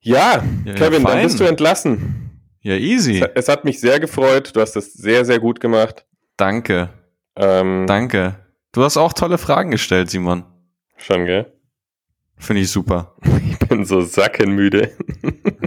[0.00, 2.40] Ja, ja Kevin, ja, dann bist du entlassen.
[2.60, 3.20] Ja, easy.
[3.20, 4.54] Es, es, hat mich sehr gefreut.
[4.54, 6.06] Du hast das sehr, sehr gut gemacht.
[6.36, 6.90] Danke.
[7.36, 8.36] Ähm, Danke.
[8.72, 10.44] Du hast auch tolle Fragen gestellt, Simon.
[10.96, 11.52] Schon, gell?
[12.38, 13.16] Finde ich super.
[13.48, 14.96] Ich bin so sackenmüde.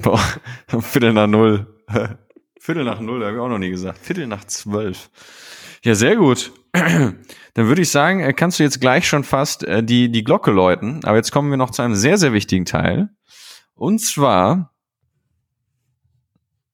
[0.02, 0.22] Boah,
[0.82, 1.68] Viertel nach null.
[2.60, 3.98] Viertel nach null, habe ich auch noch nie gesagt.
[4.00, 5.10] Viertel nach zwölf.
[5.84, 6.52] Ja, sehr gut.
[6.74, 10.52] Dann würde ich sagen, äh, kannst du jetzt gleich schon fast äh, die, die Glocke
[10.52, 11.04] läuten.
[11.04, 13.10] Aber jetzt kommen wir noch zu einem sehr, sehr wichtigen Teil.
[13.74, 14.74] Und zwar,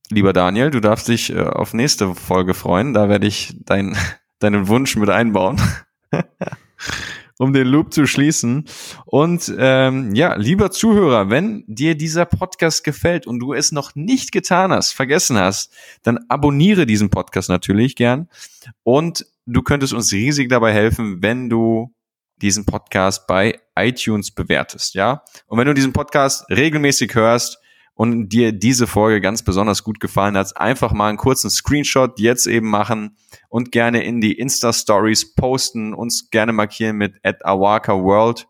[0.10, 2.94] lieber Daniel, du darfst dich äh, auf nächste Folge freuen.
[2.94, 3.96] Da werde ich dein,
[4.40, 5.62] deinen Wunsch mit einbauen.
[7.38, 8.66] Um den Loop zu schließen.
[9.06, 14.32] Und ähm, ja, lieber Zuhörer, wenn dir dieser Podcast gefällt und du es noch nicht
[14.32, 15.74] getan hast, vergessen hast,
[16.04, 18.30] dann abonniere diesen Podcast natürlich gern.
[18.84, 21.94] Und du könntest uns riesig dabei helfen, wenn du
[22.42, 25.24] diesen Podcast bei iTunes bewertest, ja?
[25.48, 27.60] Und wenn du diesen Podcast regelmäßig hörst
[27.96, 32.46] und dir diese Folge ganz besonders gut gefallen hat, einfach mal einen kurzen Screenshot jetzt
[32.46, 33.18] eben machen
[33.50, 38.48] und gerne in die Insta Stories posten, uns gerne markieren mit at Awaka World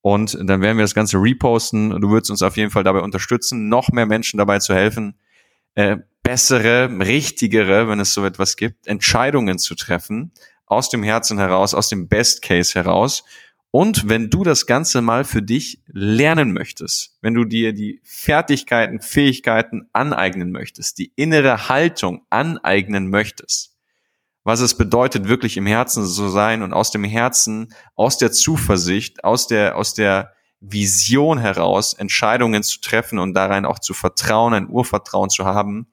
[0.00, 1.98] und dann werden wir das Ganze reposten.
[2.00, 5.18] Du würdest uns auf jeden Fall dabei unterstützen, noch mehr Menschen dabei zu helfen,
[5.74, 10.32] äh, bessere, richtigere, wenn es so etwas gibt, Entscheidungen zu treffen,
[10.66, 13.24] aus dem Herzen heraus, aus dem Best Case heraus.
[13.74, 19.00] Und wenn du das Ganze mal für dich lernen möchtest, wenn du dir die Fertigkeiten,
[19.00, 23.74] Fähigkeiten aneignen möchtest, die innere Haltung aneignen möchtest,
[24.44, 29.24] was es bedeutet, wirklich im Herzen zu sein und aus dem Herzen, aus der Zuversicht,
[29.24, 34.68] aus der, aus der Vision heraus Entscheidungen zu treffen und darein auch zu vertrauen, ein
[34.68, 35.88] Urvertrauen zu haben,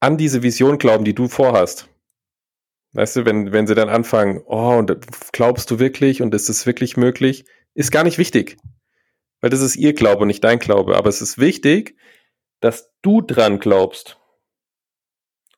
[0.00, 1.88] an diese Vision glauben, die du vorhast.
[2.94, 4.94] Weißt du, wenn, wenn sie dann anfangen, oh, und
[5.32, 7.44] glaubst du wirklich und ist es wirklich möglich,
[7.74, 8.58] ist gar nicht wichtig.
[9.40, 10.96] Weil das ist ihr Glaube und nicht dein Glaube.
[10.96, 11.96] Aber es ist wichtig,
[12.60, 14.18] dass du dran glaubst.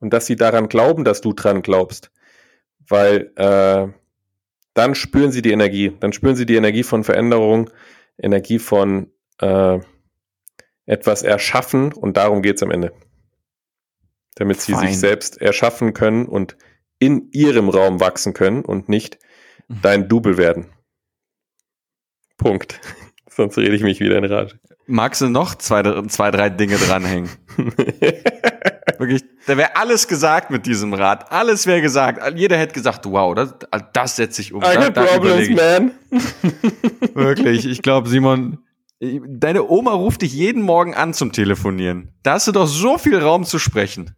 [0.01, 2.13] Und dass sie daran glauben, dass du dran glaubst.
[2.87, 3.89] Weil äh,
[4.75, 5.97] dann spüren sie die Energie.
[6.01, 7.71] Dann spüren sie die Energie von Veränderung,
[8.19, 9.11] Energie von
[9.41, 9.79] äh,
[10.87, 12.93] etwas erschaffen und darum geht's am Ende.
[14.35, 14.89] Damit sie Fein.
[14.89, 16.57] sich selbst erschaffen können und
[16.99, 19.19] in ihrem Raum wachsen können und nicht
[19.69, 19.79] mhm.
[19.83, 20.67] dein Double werden.
[22.37, 22.81] Punkt.
[23.31, 24.59] Sonst rede ich mich wieder in Rage.
[24.87, 27.31] Magst du noch zwei, zwei drei Dinge dranhängen?
[28.99, 31.31] Wirklich, da wäre alles gesagt mit diesem Rad.
[31.33, 32.37] Alles wäre gesagt.
[32.37, 33.55] Jeder hätte gesagt, wow, das,
[33.93, 34.63] das setze ich um.
[34.63, 35.91] I da, problems, man.
[37.15, 38.59] Wirklich, ich glaube, Simon,
[39.01, 42.13] deine Oma ruft dich jeden Morgen an zum Telefonieren.
[42.23, 44.15] Da hast du doch so viel Raum zu sprechen.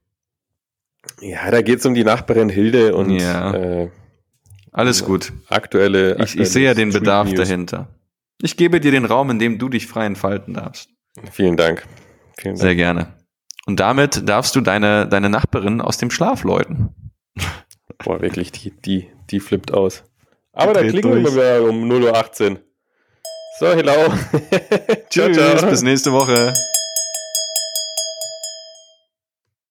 [1.21, 3.55] Ja, da geht es um die Nachbarin Hilde und ja.
[3.55, 3.91] äh,
[4.73, 5.33] alles gut.
[5.49, 6.11] Aktuelle.
[6.11, 7.39] aktuelle ich, ich sehe ja den Bedarf News.
[7.39, 7.89] dahinter.
[8.43, 10.91] Ich gebe dir den Raum, in dem du dich frei entfalten darfst.
[11.33, 11.87] Vielen Dank.
[12.37, 12.61] Vielen Dank.
[12.61, 13.16] Sehr gerne.
[13.67, 16.95] Und damit darfst du deine, deine Nachbarin aus dem Schlaf läuten.
[17.99, 20.05] Boah, wirklich, die, die, die flippt aus.
[20.53, 22.61] Aber da klingen wir wieder um 0.18 Uhr.
[23.59, 23.93] So, hello.
[25.11, 25.71] Tschüss, ciao, ciao.
[25.71, 26.53] bis nächste Woche.